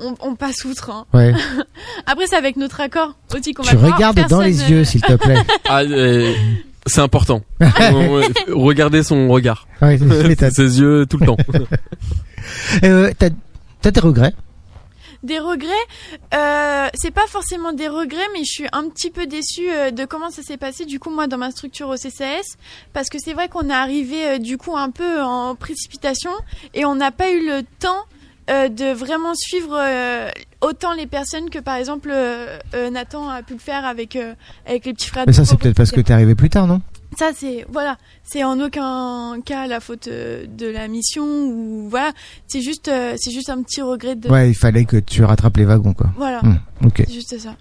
on, 0.00 0.14
on 0.20 0.34
passe 0.36 0.64
outre. 0.64 0.90
hein. 0.90 1.06
Ouais. 1.12 1.32
Après, 2.06 2.26
c'est 2.28 2.36
avec 2.36 2.56
notre 2.56 2.80
accord 2.80 3.16
aussi 3.34 3.52
qu'on 3.54 3.62
va 3.64 3.70
Tu 3.70 3.74
le 3.76 3.80
voir. 3.80 3.94
regardes 3.96 4.28
dans 4.28 4.40
les 4.40 4.70
yeux, 4.70 4.84
s'il 4.84 5.00
te 5.02 5.14
plaît. 5.14 5.38
Ah, 5.68 5.82
c'est 6.86 7.00
important. 7.00 7.42
Regardez 8.48 9.02
son 9.02 9.28
regard, 9.28 9.66
ouais, 9.82 9.98
m'étonnes. 9.98 10.50
ses 10.50 10.80
yeux 10.80 11.06
tout 11.06 11.18
le 11.18 11.26
temps. 11.26 11.36
euh, 12.84 13.12
T'as 13.18 13.30
t'as 13.82 13.90
des 13.90 14.00
regrets? 14.00 14.34
Des 15.22 15.38
regrets, 15.38 15.68
euh, 16.34 16.88
c'est 16.94 17.10
pas 17.10 17.26
forcément 17.26 17.72
des 17.72 17.88
regrets, 17.88 18.28
mais 18.32 18.40
je 18.40 18.52
suis 18.52 18.66
un 18.72 18.88
petit 18.88 19.10
peu 19.10 19.26
déçue 19.26 19.68
euh, 19.70 19.90
de 19.90 20.04
comment 20.04 20.30
ça 20.30 20.42
s'est 20.42 20.56
passé 20.58 20.84
du 20.84 21.00
coup 21.00 21.10
moi 21.10 21.26
dans 21.26 21.38
ma 21.38 21.50
structure 21.50 21.88
au 21.88 21.96
CCS, 21.96 22.56
parce 22.92 23.08
que 23.08 23.18
c'est 23.18 23.32
vrai 23.32 23.48
qu'on 23.48 23.68
est 23.68 23.74
arrivé 23.74 24.26
euh, 24.26 24.38
du 24.38 24.58
coup 24.58 24.76
un 24.76 24.90
peu 24.90 25.22
en 25.22 25.56
précipitation 25.56 26.30
et 26.74 26.84
on 26.84 26.94
n'a 26.94 27.10
pas 27.10 27.30
eu 27.32 27.44
le 27.44 27.62
temps 27.80 28.04
euh, 28.48 28.68
de 28.68 28.92
vraiment 28.92 29.34
suivre 29.34 29.76
euh, 29.76 30.30
autant 30.60 30.92
les 30.94 31.06
personnes 31.06 31.50
que 31.50 31.58
par 31.58 31.76
exemple 31.76 32.10
euh, 32.12 32.58
euh, 32.74 32.90
Nathan 32.90 33.28
a 33.28 33.42
pu 33.42 33.54
le 33.54 33.58
faire 33.58 33.84
avec 33.84 34.16
euh, 34.16 34.34
avec 34.66 34.86
les 34.86 34.92
petits 34.94 35.08
frères. 35.08 35.24
Mais 35.26 35.32
ça, 35.32 35.44
c'est 35.44 35.56
peut-être 35.58 35.76
parce 35.76 35.90
que 35.92 36.00
t'es 36.00 36.12
arrivé 36.12 36.34
plus 36.34 36.50
tard, 36.50 36.66
non? 36.66 36.80
Ça 37.18 37.30
c'est 37.34 37.64
voilà, 37.72 37.96
c'est 38.24 38.42
en 38.44 38.58
aucun 38.60 39.40
cas 39.44 39.66
la 39.66 39.80
faute 39.80 40.08
de 40.08 40.66
la 40.66 40.88
mission 40.88 41.24
ou 41.24 41.88
voilà, 41.88 42.12
c'est 42.46 42.60
juste 42.60 42.88
euh, 42.88 43.14
c'est 43.16 43.30
juste 43.30 43.48
un 43.48 43.62
petit 43.62 43.80
regret 43.80 44.16
de 44.16 44.28
Ouais, 44.28 44.50
il 44.50 44.54
fallait 44.54 44.84
que 44.84 44.96
tu 44.98 45.22
rattrapes 45.24 45.56
les 45.56 45.64
wagons, 45.64 45.94
quoi. 45.94 46.08
voilà, 46.16 46.40
Hmm, 46.42 46.56
ok. 46.84 47.04
c'est 47.06 47.12
juste 47.12 47.38
ça. 47.38 47.54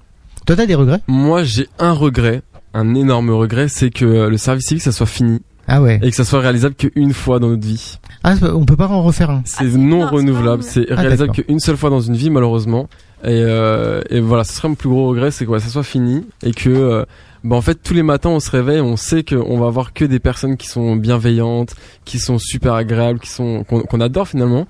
Toi, 0.46 0.56
t'as 0.56 0.66
des 0.66 0.76
regrets? 0.76 1.00
Moi, 1.08 1.44
j'ai 1.44 1.68
un 1.80 1.92
regret, 1.94 2.42
un 2.74 2.94
énorme 2.96 3.30
regret, 3.32 3.68
c'est 3.68 3.90
que 3.92 4.06
le 4.28 4.38
service 4.38 4.66
civique 4.68 4.84
ça 4.84 4.92
soit 4.92 5.06
fini 5.08 5.40
Ah 5.68 5.82
ouais. 5.82 6.00
et 6.04 6.10
que 6.10 6.16
ça 6.16 6.24
soit 6.26 6.40
réalisable 6.42 6.76
qu'une 6.76 7.14
fois 7.14 7.40
dans 7.40 7.50
notre 7.50 7.66
vie. 7.66 7.98
Ah, 8.24 8.36
on 8.54 8.66
peut 8.66 8.76
pas 8.76 8.88
en 8.88 9.02
refaire 9.04 9.30
un. 9.30 9.42
C'est 9.46 9.58
Ah, 9.62 9.78
non 9.78 10.00
non, 10.02 10.08
c'est 10.10 10.16
renouvelable, 10.16 10.64
c'est 10.64 10.86
Ah, 10.92 10.96
réalisable 10.96 11.32
qu'une 11.32 11.60
seule 11.60 11.78
fois 11.78 11.90
dans 11.90 12.02
une 12.02 12.16
vie 12.16 12.30
malheureusement. 12.30 12.88
Et, 13.24 13.30
euh, 13.30 14.02
et 14.10 14.20
voilà, 14.20 14.44
ce 14.44 14.54
serait 14.54 14.68
mon 14.68 14.76
plus 14.76 14.90
gros 14.90 15.08
regret, 15.10 15.32
c'est 15.32 15.46
que 15.46 15.50
ouais, 15.52 15.60
ça 15.60 15.70
soit 15.70 15.84
fini 15.84 16.26
et 16.44 16.52
que 16.52 16.70
euh, 16.70 17.06
bah, 17.44 17.56
en 17.56 17.62
fait 17.62 17.76
tous 17.82 17.94
les 17.96 18.04
matins 18.04 18.30
on 18.30 18.40
se 18.40 18.52
réveille, 18.52 18.82
on 18.82 18.98
sait 18.98 19.24
qu'on 19.24 19.58
va 19.58 19.66
avoir 19.68 19.94
que 19.94 20.06
des 20.06 20.20
personnes 20.20 20.58
qui 20.58 20.68
sont 20.68 20.96
bienveillantes, 20.96 21.74
qui 22.06 22.20
sont 22.20 22.38
super 22.38 22.74
agréables, 22.74 23.20
qui 23.20 23.30
sont 23.30 23.64
qu'on 23.64 23.82
qu'on 23.82 24.02
adore 24.02 24.28
finalement. 24.28 24.68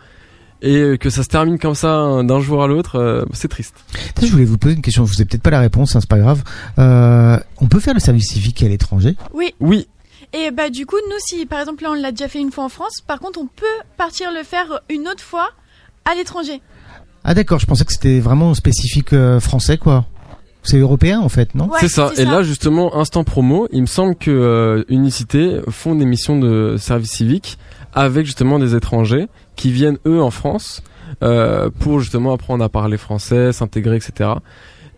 Et 0.61 0.77
euh, 0.77 0.97
que 0.97 1.09
ça 1.09 1.21
se 1.21 1.27
termine 1.27 1.59
comme 1.59 1.75
ça 1.75 1.95
hein, 1.95 2.23
d'un 2.23 2.39
jour 2.39 2.63
à 2.63 2.67
l'autre, 2.67 2.95
euh, 2.97 3.25
c'est 3.33 3.49
triste. 3.49 3.75
Je 4.21 4.27
voulais 4.27 4.45
vous 4.45 4.57
poser 4.57 4.75
une 4.75 4.81
question. 4.81 5.03
Vous 5.03 5.13
avez 5.15 5.25
peut-être 5.25 5.43
pas 5.43 5.49
la 5.51 5.59
réponse, 5.59 5.95
hein, 5.95 5.99
c'est 5.99 6.09
pas 6.09 6.17
grave. 6.17 6.43
Euh, 6.79 7.37
on 7.59 7.67
peut 7.67 7.79
faire 7.81 7.93
le 7.93 7.99
service 7.99 8.29
civique 8.29 8.63
à 8.63 8.67
l'étranger? 8.69 9.15
Oui, 9.33 9.53
Oui, 9.59 9.87
et 10.33 10.51
bah 10.51 10.69
du 10.69 10.85
coup, 10.85 10.97
nous, 11.09 11.15
si 11.19 11.45
par 11.45 11.59
exemple 11.59 11.83
là 11.83 11.91
on 11.91 11.93
l'a 11.93 12.11
déjà 12.11 12.27
fait 12.27 12.39
une 12.39 12.51
fois 12.51 12.65
en 12.65 12.69
France, 12.69 13.01
par 13.05 13.19
contre 13.19 13.39
on 13.39 13.47
peut 13.47 13.65
partir 13.97 14.31
le 14.31 14.43
faire 14.43 14.81
une 14.89 15.07
autre 15.07 15.23
fois 15.23 15.49
à 16.05 16.15
l'étranger. 16.15 16.61
Ah 17.23 17.33
d'accord, 17.33 17.59
je 17.59 17.65
pensais 17.65 17.85
que 17.85 17.91
c'était 17.91 18.19
vraiment 18.19 18.53
spécifique 18.53 19.13
euh, 19.13 19.39
français, 19.39 19.77
quoi. 19.77 20.05
C'est 20.61 20.77
européen, 20.77 21.19
en 21.19 21.29
fait, 21.29 21.53
non? 21.53 21.69
Ouais, 21.69 21.79
c'est 21.79 21.89
ça. 21.89 22.11
Et 22.17 22.25
là 22.25 22.41
justement, 22.41 22.95
instant 22.95 23.23
promo, 23.23 23.67
il 23.71 23.81
me 23.81 23.87
semble 23.87 24.15
que 24.15 24.31
euh, 24.31 24.83
Unicité 24.89 25.59
font 25.69 25.95
des 25.95 26.05
missions 26.05 26.39
de 26.39 26.75
service 26.77 27.11
civique 27.11 27.57
avec 27.93 28.25
justement 28.25 28.59
des 28.59 28.75
étrangers 28.75 29.27
qui 29.55 29.71
viennent 29.71 29.97
eux 30.05 30.21
en 30.21 30.31
France 30.31 30.83
euh, 31.23 31.69
pour 31.79 31.99
justement 31.99 32.33
apprendre 32.33 32.63
à 32.63 32.69
parler 32.69 32.97
français, 32.97 33.53
s'intégrer, 33.53 33.95
etc. 33.95 34.31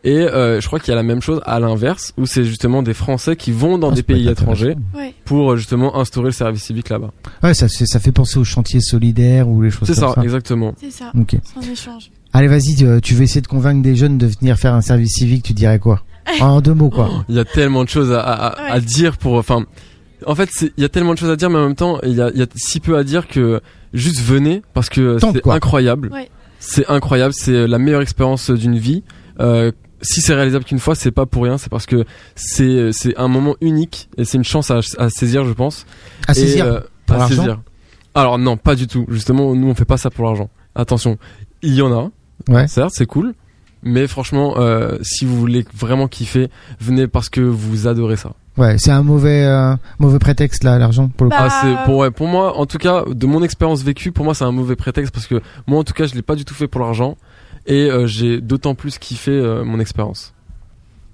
Et 0.10 0.20
euh, 0.22 0.62
je 0.62 0.68
crois 0.68 0.80
qu'il 0.80 0.90
y 0.90 0.94
a 0.94 0.96
la 0.96 1.04
même 1.04 1.22
chose 1.22 1.42
à 1.46 1.60
l'inverse 1.60 2.14
où 2.18 2.26
c'est 2.26 2.46
justement 2.46 2.82
des 2.82 2.94
Français 2.94 3.36
qui 3.36 3.52
vont 3.52 3.78
dans 3.78 3.92
Ah, 3.92 3.96
des 3.96 4.04
pays 4.04 4.28
étrangers. 4.30 4.76
Ouais. 4.96 5.14
pour 5.26 5.52
euh, 5.52 5.58
justement 5.58 5.98
instaurer 6.00 6.28
le 6.28 6.32
service 6.32 6.64
civique 6.64 6.88
là-bas. 6.88 7.12
Ouais, 7.44 7.54
ça, 7.54 7.68
fait- 7.68 7.86
ça 7.86 8.00
fait 8.00 8.14
penser 8.14 8.40
aux 8.40 8.46
chantiers 8.46 8.80
solidaires 8.80 9.50
ou 9.50 9.62
les 9.62 9.70
choses 9.70 9.88
C'est 9.88 10.00
comme 10.00 10.10
ça, 10.10 10.16
ça. 10.16 10.24
exactement. 10.24 10.74
C'est 10.80 10.92
ça. 10.92 11.12
Ok. 11.20 11.36
C'est 11.44 11.58
un 11.68 11.72
échange. 11.74 12.10
Allez, 12.32 12.48
vas-y, 12.48 12.76
tu, 12.76 12.86
tu 13.02 13.16
veux 13.16 13.24
essayer 13.24 13.42
de 13.42 13.48
convaincre 13.48 13.82
des 13.82 13.96
jeunes 13.98 14.18
de 14.18 14.28
venir 14.28 14.58
faire 14.58 14.74
un 14.74 14.82
service 14.82 15.12
civique, 15.16 15.44
tu 15.44 15.54
dirais 15.54 15.80
quoi? 15.80 16.02
En 16.42 16.62
deux 16.62 16.74
mots, 16.74 16.90
quoi. 16.90 17.10
Il 17.28 17.36
y 17.36 17.40
a 17.40 17.46
tellement 17.46 17.84
de 17.84 17.90
choses 17.90 18.12
à, 18.14 18.22
à, 18.22 18.48
à 18.48 18.76
Ouais. 18.76 18.82
dire 18.82 19.18
pour. 19.18 19.34
Enfin, 19.36 19.66
en 20.26 20.36
fait, 20.36 20.50
c'est- 20.54 20.72
il 20.78 20.82
y 20.82 20.86
a 20.86 20.90
tellement 20.90 21.14
de 21.16 21.20
choses 21.20 21.30
à 21.32 21.36
dire, 21.36 21.50
mais 21.50 21.58
en 21.58 21.64
même 21.66 21.76
temps, 21.76 22.00
il 22.04 22.14
y 22.14 22.22
a, 22.22 22.30
il 22.34 22.40
y 22.40 22.44
a 22.44 22.48
si 22.56 22.80
peu 22.80 22.98
à 22.98 23.04
dire 23.04 23.28
que 23.28 23.60
juste 23.94 24.22
venez 24.22 24.62
parce 24.74 24.88
que 24.90 25.18
c'est 25.20 25.46
incroyable. 25.50 26.10
Ouais. 26.14 26.30
C'est 26.60 26.88
incroyable, 26.90 27.34
c'est 27.36 27.68
la 27.68 27.78
meilleure 27.78 28.02
expérience 28.02 28.50
d'une 28.52 28.78
vie. 28.78 29.04
Euh, 29.40 29.72
si 30.02 30.22
c'est 30.22 30.34
réalisable 30.36 30.66
qu'une 30.66 30.80
fois, 30.80 30.96
c'est 30.96 31.12
pas 31.12 31.26
pour 31.26 31.44
rien, 31.44 31.58
c'est 31.58 31.70
parce 31.70 31.86
que 31.86 32.06
c'est 32.36 32.92
c'est 32.92 33.18
un 33.18 33.28
moment 33.28 33.56
unique 33.62 34.10
et 34.18 34.26
c'est 34.26 34.38
une 34.38 34.44
chance 34.44 34.72
à, 34.72 34.80
à 34.98 35.10
saisir, 35.10 35.44
je 35.46 35.54
pense. 35.54 35.86
À 36.28 36.32
Et, 36.32 36.36
saisir. 36.36 36.66
euh, 36.66 36.80
pour 37.06 37.16
à 37.16 37.20
l'argent 37.20 37.36
saisir. 37.36 37.60
Alors 38.16 38.38
non, 38.40 38.58
pas 38.58 38.76
du 38.76 38.88
tout. 38.88 39.06
Justement, 39.10 39.54
nous 39.56 39.68
on 39.68 39.76
fait 39.76 39.86
pas 39.86 39.98
ça 39.98 40.10
pour 40.10 40.26
l'argent. 40.26 40.50
Attention, 40.76 41.18
il 41.62 41.74
y 41.76 41.82
en 41.82 41.92
a. 41.92 42.12
Ouais. 42.50 42.68
Certes, 42.68 42.92
c'est 42.94 43.06
cool. 43.06 43.34
Mais 43.84 44.08
franchement, 44.08 44.56
euh, 44.58 44.98
si 45.02 45.26
vous 45.26 45.38
voulez 45.40 45.64
vraiment 45.74 46.08
kiffer, 46.08 46.50
venez 46.80 47.08
parce 47.08 47.30
que 47.30 47.42
vous 47.42 47.88
adorez 47.88 48.16
ça. 48.16 48.32
Ouais, 48.58 48.78
c'est 48.80 48.90
un 48.90 49.04
mauvais, 49.04 49.44
euh, 49.46 49.76
mauvais 50.00 50.18
prétexte, 50.18 50.64
là, 50.64 50.80
l'argent, 50.80 51.10
pour 51.16 51.26
le 51.26 51.30
coup. 51.30 51.38
Bah, 51.38 51.48
Ah, 51.52 51.62
c'est 51.62 51.86
pour 51.86 51.98
ouais, 51.98 52.10
pour 52.10 52.28
moi 52.28 52.58
en 52.58 52.66
tout 52.66 52.80
cas 52.80 53.04
de 53.08 53.26
mon 53.28 53.44
expérience 53.44 53.84
vécue 53.84 54.12
pour 54.12 54.26
moi 54.26 54.34
c'est 54.34 54.46
un 54.46 54.52
mauvais 54.52 54.76
prétexte 54.76 55.14
parce 55.14 55.28
que 55.28 55.42
moi 55.68 55.80
en 55.80 55.84
tout 55.84 55.94
cas 55.94 56.08
je 56.08 56.16
l'ai 56.16 56.24
pas 56.24 56.34
du 56.36 56.44
tout 56.44 56.56
fait 56.56 56.68
pour 56.68 56.82
l'argent 56.82 57.18
et 57.68 57.90
euh, 57.92 58.08
j'ai 58.08 58.42
d'autant 58.42 58.74
plus 58.76 58.98
kiffé 58.98 59.32
euh, 59.32 59.64
mon 59.64 59.80
expérience. 59.80 60.34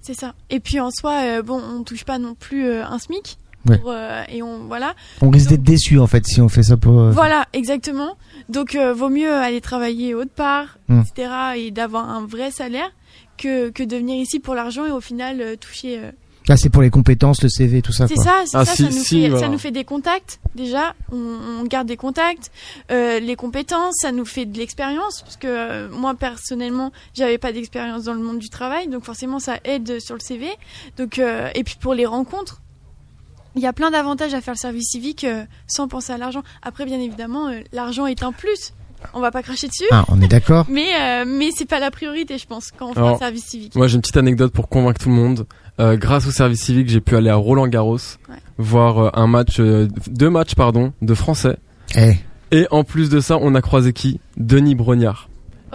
C'est 0.02 0.14
ça. 0.14 0.34
Et 0.50 0.60
puis 0.60 0.80
en 0.80 0.90
soi, 0.92 1.22
euh, 1.24 1.42
bon, 1.42 1.62
on 1.62 1.84
touche 1.84 2.04
pas 2.06 2.20
non 2.20 2.36
plus 2.36 2.66
euh, 2.66 2.86
un 2.86 3.00
SMIC. 3.00 3.38
Ouais. 3.70 3.78
Pour, 3.78 3.92
euh, 3.92 4.24
et 4.28 4.44
on 4.44 4.66
voilà. 4.66 4.94
On 5.22 5.30
risque 5.30 5.50
d'être 5.50 5.64
déçu, 5.64 5.98
en 5.98 6.06
fait, 6.08 6.26
si 6.28 6.42
on 6.42 6.50
fait 6.50 6.64
ça 6.64 6.76
pour... 6.76 7.00
euh, 7.00 7.12
Voilà, 7.12 7.48
exactement. 7.54 8.18
Donc 8.50 8.76
euh, 8.76 8.94
vaut 8.94 9.08
mieux 9.10 9.32
aller 9.34 9.62
travailler 9.62 10.14
autre 10.14 10.34
part, 10.36 10.78
Hmm. 10.90 11.02
etc. 11.02 11.30
et 11.56 11.72
d'avoir 11.72 12.10
un 12.10 12.26
vrai 12.26 12.52
salaire 12.52 12.92
que, 13.38 13.70
que 13.70 13.82
de 13.84 13.96
venir 13.96 14.18
ici 14.22 14.40
pour 14.42 14.54
l'argent 14.54 14.86
et 14.86 14.92
au 14.92 15.00
final 15.00 15.40
euh, 15.40 15.56
toucher. 15.56 16.02
Là, 16.48 16.58
c'est 16.58 16.70
pour 16.70 16.82
les 16.82 16.90
compétences, 16.90 17.42
le 17.42 17.50
CV, 17.50 17.82
tout 17.82 17.94
ça, 17.94 18.08
C'est 18.08 18.16
ça, 18.18 18.44
c'est 18.46 18.58
Ah, 18.58 18.66
ça, 18.66 18.76
si, 18.76 18.84
ça, 18.84 18.90
nous 18.90 19.04
si, 19.04 19.22
fait, 19.24 19.30
voilà. 19.30 19.46
ça 19.46 19.52
nous 19.52 19.58
fait 19.58 19.72
des 19.72 19.84
contacts 19.86 20.40
déjà, 20.56 20.94
on, 21.12 21.18
on 21.62 21.64
garde 21.64 21.88
des 21.88 21.98
contacts, 21.98 22.52
euh, 22.92 23.20
les 23.20 23.36
compétences, 23.36 23.96
ça 24.02 24.12
nous 24.12 24.26
fait 24.26 24.46
de 24.46 24.58
l'expérience, 24.58 25.22
parce 25.22 25.38
que 25.38 25.48
euh, 25.48 25.90
moi 25.90 26.14
personnellement, 26.16 26.92
j'avais 27.14 27.38
pas 27.38 27.52
d'expérience 27.54 28.04
dans 28.04 28.14
le 28.14 28.22
monde 28.22 28.40
du 28.40 28.50
travail, 28.50 28.88
donc 28.88 29.04
forcément 29.06 29.40
ça 29.40 29.58
aide 29.64 30.00
sur 30.00 30.16
le 30.16 30.20
CV. 30.20 30.48
Donc 30.98 31.20
euh, 31.20 31.50
et 31.56 31.64
puis 31.64 31.78
pour 31.80 31.94
les 31.94 32.06
rencontres, 32.06 32.62
il 33.56 33.62
y 33.62 33.68
a 33.68 33.74
plein 33.74 33.92
d'avantages 33.92 34.34
à 34.34 34.42
faire 34.42 34.56
le 34.56 34.60
service 34.60 34.90
civique 34.90 35.24
euh, 35.24 35.44
sans 35.68 35.88
penser 35.88 36.12
à 36.12 36.18
l'argent. 36.18 36.42
Après, 36.64 36.86
bien 36.86 37.00
évidemment, 37.00 37.50
euh, 37.50 37.60
l'argent 37.72 38.08
est 38.08 38.24
un 38.24 38.32
plus. 38.32 38.74
On 39.14 39.20
va 39.20 39.32
pas 39.32 39.44
cracher 39.44 39.68
dessus. 39.68 39.84
Ah, 39.92 40.06
on 40.08 40.22
est 40.22 40.28
d'accord. 40.28 40.66
Mais, 40.70 40.88
euh, 41.00 41.26
mais 41.28 41.50
c'est 41.56 41.66
pas 41.68 41.80
la 41.80 41.92
priorité, 41.92 42.38
je 42.38 42.48
pense, 42.48 42.72
quand 42.72 42.88
on 42.90 42.94
fait 42.94 43.00
un 43.02 43.18
service 43.18 43.46
civique. 43.46 43.76
Moi, 43.76 43.88
j'ai 43.88 43.96
une 43.96 44.02
petite 44.02 44.18
anecdote 44.18 44.54
pour 44.54 44.70
convaincre 44.70 45.02
tout 45.02 45.10
le 45.10 45.16
monde. 45.16 45.46
Euh, 45.80 45.98
grâce 45.98 46.28
au 46.28 46.32
service 46.32 46.62
civique, 46.62 46.90
j'ai 46.90 47.02
pu 47.02 47.16
aller 47.16 47.30
à 47.30 47.36
Roland 47.36 47.68
Garros 47.68 47.98
Ouais. 48.30 48.36
voir 48.58 49.00
euh, 49.00 49.10
un 49.14 49.28
match, 49.28 49.60
euh, 49.60 49.88
deux 50.08 50.30
matchs 50.30 50.56
pardon, 50.56 50.94
de 51.02 51.14
français. 51.14 51.58
Eh, 51.96 52.14
Et 52.52 52.68
en 52.72 52.84
plus 52.84 53.10
de 53.10 53.20
ça, 53.20 53.38
on 53.42 53.56
a 53.56 53.62
croisé 53.62 53.92
qui? 53.94 54.20
Denis 54.38 54.76
Brognard. 54.76 55.30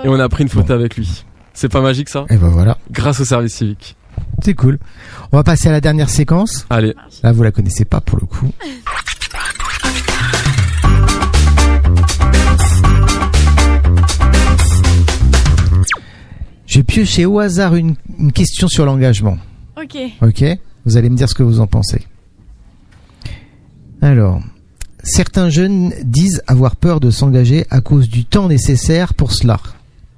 Et 0.05 0.09
on 0.09 0.19
a 0.21 0.29
pris 0.29 0.45
une 0.45 0.49
photo 0.49 0.73
avec 0.73 0.97
lui. 0.97 1.25
C'est 1.53 1.69
pas 1.69 1.81
magique 1.81 2.09
ça? 2.09 2.25
Et 2.31 2.37
ben 2.37 2.49
voilà, 2.49 2.79
Grâce 2.93 3.19
au 3.21 3.25
service 3.25 3.55
civique. 3.55 3.97
c'est 4.45 4.55
cool. 4.55 4.79
On 5.33 5.37
va 5.37 5.43
passer 5.43 5.69
à 5.69 5.73
la 5.73 5.81
dernière 5.81 6.09
séquence. 6.09 6.67
Allez, 6.71 6.95
Là, 7.25 7.33
vous 7.33 7.43
la 7.43 7.51
connaissez 7.51 7.85
pas 7.85 8.01
pour 8.01 8.19
le 8.21 8.27
coup. 8.27 8.49
J'ai 16.67 16.83
pioché 16.83 17.25
au 17.25 17.39
hasard 17.39 17.75
une, 17.77 17.95
une 18.19 18.33
question 18.33 18.69
sur 18.69 18.85
l'engagement. 18.85 19.39
Ok. 19.81 19.97
Ok 20.23 20.45
Vous 20.85 20.97
allez 20.97 21.09
me 21.11 21.17
dire 21.17 21.29
ce 21.29 21.35
que 21.35 21.43
vous 21.43 21.61
en 21.61 21.67
pensez. 21.67 22.07
Alors, 24.01 24.41
certains 25.03 25.49
jeunes 25.51 25.93
disent 26.03 26.43
avoir 26.47 26.77
peur 26.77 27.01
de 27.01 27.11
s'engager 27.11 27.67
à 27.71 27.81
cause 27.81 28.09
du 28.09 28.25
temps 28.25 28.49
nécessaire 28.49 29.15
pour 29.15 29.33
cela. 29.33 29.59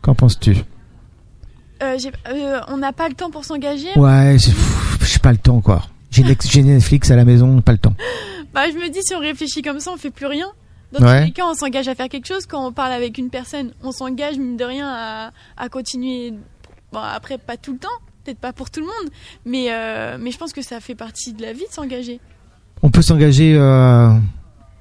Qu'en 0.02 0.14
penses-tu? 0.14 0.56
Euh, 1.82 1.96
euh, 2.28 2.60
on 2.68 2.76
n'a 2.76 2.92
pas 2.92 3.08
le 3.08 3.14
temps 3.14 3.30
pour 3.30 3.44
s'engager? 3.44 3.88
Ouais, 3.96 4.36
j'ai 4.38 5.18
pas 5.18 5.32
le 5.32 5.38
temps 5.38 5.60
quoi. 5.60 5.82
J'ai 6.10 6.22
Netflix 6.62 7.10
à 7.10 7.16
la 7.16 7.24
maison, 7.24 7.60
pas 7.62 7.72
le 7.72 7.78
temps. 7.78 7.94
Bah, 8.52 8.62
je 8.68 8.74
me 8.76 8.90
dis, 8.90 8.98
si 9.04 9.14
on 9.14 9.20
réfléchit 9.20 9.62
comme 9.62 9.78
ça, 9.78 9.92
on 9.92 9.96
fait 9.96 10.10
plus 10.10 10.26
rien. 10.26 10.48
Dans 10.92 11.06
Ouais. 11.06 11.20
tous 11.20 11.26
les 11.26 11.30
cas, 11.32 11.44
on 11.46 11.54
s'engage 11.54 11.86
à 11.86 11.94
faire 11.94 12.08
quelque 12.08 12.26
chose. 12.26 12.46
Quand 12.46 12.66
on 12.66 12.72
parle 12.72 12.90
avec 12.90 13.16
une 13.16 13.30
personne, 13.30 13.70
on 13.80 13.92
s'engage, 13.92 14.38
mine 14.38 14.56
de 14.56 14.64
rien, 14.64 14.88
à, 14.88 15.30
à 15.56 15.68
continuer. 15.68 16.34
Bon, 16.92 16.98
après, 16.98 17.38
pas 17.38 17.56
tout 17.56 17.74
le 17.74 17.78
temps, 17.78 17.88
peut-être 18.24 18.38
pas 18.38 18.52
pour 18.52 18.70
tout 18.70 18.80
le 18.80 18.86
monde, 18.86 19.10
mais, 19.46 19.68
euh, 19.70 20.16
mais 20.20 20.30
je 20.30 20.38
pense 20.38 20.52
que 20.52 20.62
ça 20.62 20.80
fait 20.80 20.94
partie 20.94 21.32
de 21.32 21.42
la 21.42 21.52
vie 21.52 21.66
de 21.68 21.72
s'engager. 21.72 22.20
On 22.82 22.90
peut 22.90 23.02
s'engager. 23.02 23.54
euh, 23.56 24.10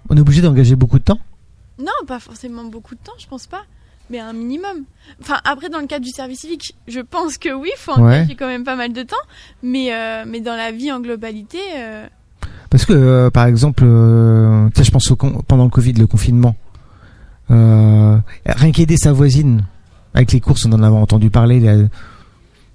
On 0.10 0.17
est 0.17 0.19
obligé 0.21 0.41
d'engager 0.41 0.75
beaucoup 0.75 0.97
de 0.99 1.04
temps. 1.04 1.19
Non, 1.80 1.91
pas 2.08 2.19
forcément 2.19 2.63
beaucoup 2.65 2.95
de 2.95 2.99
temps, 3.02 3.13
je 3.19 3.28
pense 3.28 3.45
pas, 3.47 3.63
mais 4.10 4.19
un 4.19 4.34
minimum. 4.34 4.84
Enfin, 5.21 5.39
après, 5.45 5.69
dans 5.69 5.80
le 5.80 5.88
cadre 5.88 6.04
du 6.06 6.12
service 6.12 6.39
civique, 6.39 6.73
je 6.88 6.99
pense 6.99 7.38
que 7.38 7.54
oui, 7.54 7.69
faut 7.78 7.93
Ouais. 7.93 7.99
engager 8.19 8.36
quand 8.36 8.47
même 8.47 8.63
pas 8.63 8.75
mal 8.75 8.91
de 8.93 9.04
temps, 9.04 9.15
mais, 9.63 9.93
euh, 9.93 10.23
mais 10.28 10.41
dans 10.41 10.56
la 10.56 10.71
vie 10.71 10.91
en 10.91 10.99
globalité, 10.99 11.60
Parce 12.69 12.86
que, 12.86 13.30
par 13.30 13.45
exemple, 13.47 13.84
je 13.84 14.91
pense 14.91 15.10
au 15.12 15.15
pendant 15.15 15.63
le 15.63 15.69
Covid, 15.71 15.93
le 15.93 16.06
confinement, 16.08 16.56
rien 17.49 18.71
qu'aider 18.73 18.97
sa 18.97 19.12
voisine 19.13 19.65
avec 20.13 20.32
les 20.32 20.39
courses, 20.41 20.65
on 20.65 20.73
en 20.73 20.84
a 20.84 20.89
entendu 20.89 21.30
parler. 21.30 21.60
là. 21.60 21.75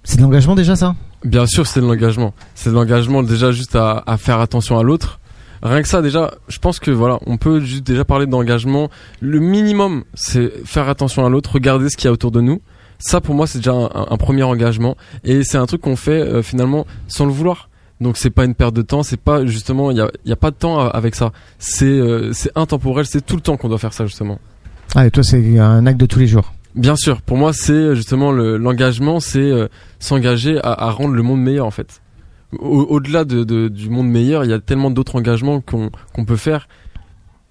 C'est 0.05 0.19
de 0.19 0.23
l'engagement 0.23 0.55
déjà, 0.55 0.77
ça? 0.77 0.95
Bien 1.25 1.47
sûr, 1.47 1.67
c'est 1.67 1.81
de 1.81 1.87
l'engagement. 1.87 2.35
C'est 2.55 2.71
de 2.71 2.75
l'engagement 2.75 3.23
déjà 3.23 3.51
juste 3.53 3.75
à, 3.77 4.03
à 4.07 4.17
faire 4.17 4.41
attention 4.41 4.79
à 4.79 4.83
l'autre. 4.83 5.19
Rien 5.63 5.81
que 5.81 5.89
ça, 5.89 6.03
déjà, 6.03 6.35
je 6.49 6.59
pense 6.59 6.79
que 6.79 6.91
voilà, 6.91 7.19
on 7.27 7.39
peut 7.39 7.61
juste 7.61 7.85
déjà 7.87 8.05
parler 8.05 8.27
d'engagement. 8.27 8.91
Le 9.21 9.41
minimum, 9.41 10.05
c'est 10.13 10.53
faire 10.67 10.89
attention 10.91 11.25
à 11.25 11.31
l'autre, 11.31 11.53
regarder 11.55 11.89
ce 11.89 11.97
qu'il 11.97 12.05
y 12.05 12.09
a 12.09 12.13
autour 12.13 12.31
de 12.31 12.43
nous. 12.43 12.61
Ça, 12.99 13.23
pour 13.23 13.35
moi, 13.35 13.47
c'est 13.47 13.59
déjà 13.59 13.73
un, 13.73 13.89
un 14.11 14.17
premier 14.19 14.43
engagement, 14.43 14.97
et 15.25 15.43
c'est 15.43 15.57
un 15.59 15.65
truc 15.67 15.81
qu'on 15.81 15.97
fait 15.97 16.21
euh, 16.21 16.43
finalement 16.43 16.87
sans 17.09 17.25
le 17.25 17.33
vouloir. 17.33 17.71
Donc 18.01 18.19
c'est 18.19 18.31
pas 18.31 18.45
une 18.45 18.55
perte 18.55 18.75
de 18.75 18.83
temps, 18.83 19.03
c'est 19.03 19.17
pas 19.21 19.47
justement, 19.47 19.91
il 19.91 19.97
y 19.97 20.01
a, 20.01 20.11
y 20.27 20.33
a 20.33 20.37
pas 20.37 20.51
de 20.51 20.57
temps 20.57 20.79
à- 20.81 20.89
avec 20.89 21.15
ça. 21.15 21.33
C'est 21.59 21.87
euh, 21.87 22.33
c'est 22.33 22.51
intemporel, 22.57 23.07
c'est 23.07 23.25
tout 23.25 23.37
le 23.37 23.41
temps 23.41 23.57
qu'on 23.57 23.69
doit 23.69 23.79
faire 23.79 23.93
ça 23.95 24.05
justement. 24.05 24.39
Ah, 24.95 25.07
et 25.07 25.11
toi, 25.11 25.23
c'est 25.23 25.59
un 25.59 25.87
acte 25.87 25.99
de 25.99 26.07
tous 26.07 26.19
les 26.19 26.27
jours. 26.27 26.53
Bien 26.75 26.97
sûr, 26.97 27.23
pour 27.23 27.37
moi, 27.37 27.53
c'est 27.53 27.95
justement 27.95 28.33
le- 28.33 28.57
l'engagement, 28.57 29.21
c'est 29.21 29.39
euh, 29.39 29.69
s'engager 30.01 30.59
à, 30.59 30.73
à 30.73 30.91
rendre 30.91 31.15
le 31.15 31.23
monde 31.23 31.41
meilleur 31.41 31.67
en 31.67 31.71
fait. 31.71 32.03
Au- 32.59 32.83
Au-delà 32.83 33.25
de, 33.25 33.45
de- 33.45 33.69
du 33.69 33.89
monde 33.91 34.09
meilleur, 34.09 34.45
il 34.45 34.51
y 34.51 34.53
a 34.53 34.59
tellement 34.61 34.91
d'autres 34.91 35.17
engagements 35.17 35.61
qu'on 35.61 35.91
peut 36.27 36.37
faire, 36.37 36.69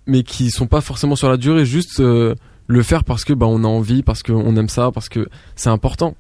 mais 0.07 0.23
qui 0.23 0.51
sont 0.51 0.67
pas 0.67 0.81
forcément 0.81 1.15
sur 1.15 1.29
la 1.29 1.38
durée. 1.38 1.65
Juste 1.65 1.99
euh, 2.01 2.36
le 2.67 2.83
faire 2.83 3.03
parce 3.05 3.23
que 3.23 3.31
bah 3.33 3.45
on 3.47 3.63
a 3.63 3.67
envie, 3.67 4.03
parce 4.03 4.23
qu'on 4.23 4.55
aime 4.57 4.69
ça, 4.69 4.91
parce 4.93 5.07
que 5.09 5.29
c'est 5.55 5.69
important. 5.69 6.15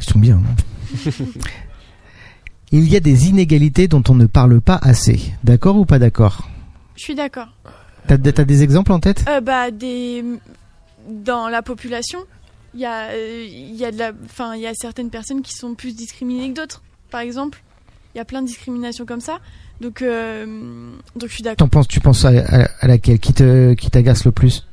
Ils 0.00 0.04
sont 0.10 0.18
bien. 0.18 0.36
hein. 0.38 1.10
Il 2.72 2.88
y 2.88 2.96
a 2.96 3.00
des 3.00 3.28
inégalités 3.28 3.88
dont 3.88 4.02
on 4.08 4.14
ne 4.14 4.26
parle 4.26 4.60
pas 4.60 4.78
assez. 4.82 5.20
D'accord 5.42 5.76
ou 5.76 5.84
pas 5.84 5.98
d'accord? 5.98 6.48
Je 6.96 7.02
suis 7.02 7.14
d'accord. 7.16 7.48
T'as 8.06 8.16
t'as 8.16 8.44
des 8.44 8.62
exemples 8.62 8.92
en 8.92 9.00
tête? 9.00 9.24
Euh, 9.28 9.40
bah, 9.40 9.70
des... 9.72 10.24
Dans 11.08 11.48
la 11.48 11.62
population, 11.62 12.20
il 12.74 12.80
y, 12.80 12.86
a, 12.86 13.08
euh, 13.10 13.44
il 13.48 13.74
y, 13.74 13.84
a 13.84 13.90
de 13.90 13.98
la... 13.98 14.12
enfin, 14.24 14.54
il 14.54 14.60
y 14.60 14.66
a 14.66 14.74
certaines 14.74 15.10
personnes 15.10 15.42
qui 15.42 15.54
sont 15.54 15.74
plus 15.74 15.94
discriminées 15.96 16.50
que 16.52 16.60
d'autres, 16.60 16.82
par 17.10 17.20
exemple. 17.20 17.62
Il 18.14 18.18
y 18.18 18.20
a 18.20 18.24
plein 18.24 18.42
de 18.42 18.46
discriminations 18.46 19.06
comme 19.06 19.20
ça. 19.20 19.38
Donc, 19.80 20.02
euh, 20.02 20.44
donc 21.16 21.28
je 21.28 21.34
suis 21.34 21.42
d'accord. 21.42 21.68
Penses, 21.68 21.88
tu 21.88 22.00
penses 22.00 22.24
à, 22.24 22.28
à- 22.30 22.68
à 22.80 22.86
laquelle? 22.86 23.18
Qui 23.18 23.32
te 23.32 23.72
qui 23.74 23.90
t'agace 23.90 24.24
le 24.24 24.32
plus? 24.32 24.66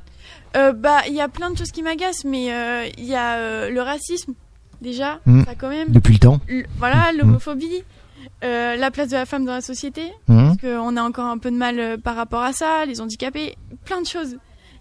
Euh, 0.55 0.73
bah, 0.73 1.01
il 1.07 1.13
y 1.13 1.21
a 1.21 1.27
plein 1.29 1.49
de 1.51 1.57
choses 1.57 1.71
qui 1.71 1.81
m'agacent, 1.83 2.25
mais 2.25 2.51
euh, 2.51 2.87
il 2.97 3.05
y 3.05 3.15
a 3.15 3.69
le 3.69 3.81
racisme, 3.81 4.33
déjà, 4.81 5.19
Mm. 5.25 5.43
ça 5.45 5.55
quand 5.55 5.69
même. 5.69 5.89
depuis 5.89 6.13
le 6.13 6.19
temps 6.19 6.39
voilà, 6.79 7.11
l'homophobie, 7.17 7.83
euh, 8.43 8.75
la 8.75 8.91
place 8.91 9.09
de 9.09 9.15
la 9.15 9.25
femme 9.25 9.45
dans 9.45 9.53
la 9.53 9.61
société, 9.61 10.03
Hein 10.29 10.55
parce 10.59 10.73
qu'on 10.73 10.97
a 10.97 11.01
encore 11.03 11.25
un 11.25 11.37
peu 11.37 11.51
de 11.51 11.57
mal 11.57 11.97
par 12.03 12.15
rapport 12.15 12.41
à 12.41 12.53
ça, 12.53 12.85
les 12.85 12.99
handicapés, 13.01 13.55
plein 13.85 14.01
de 14.01 14.07
choses. 14.07 14.37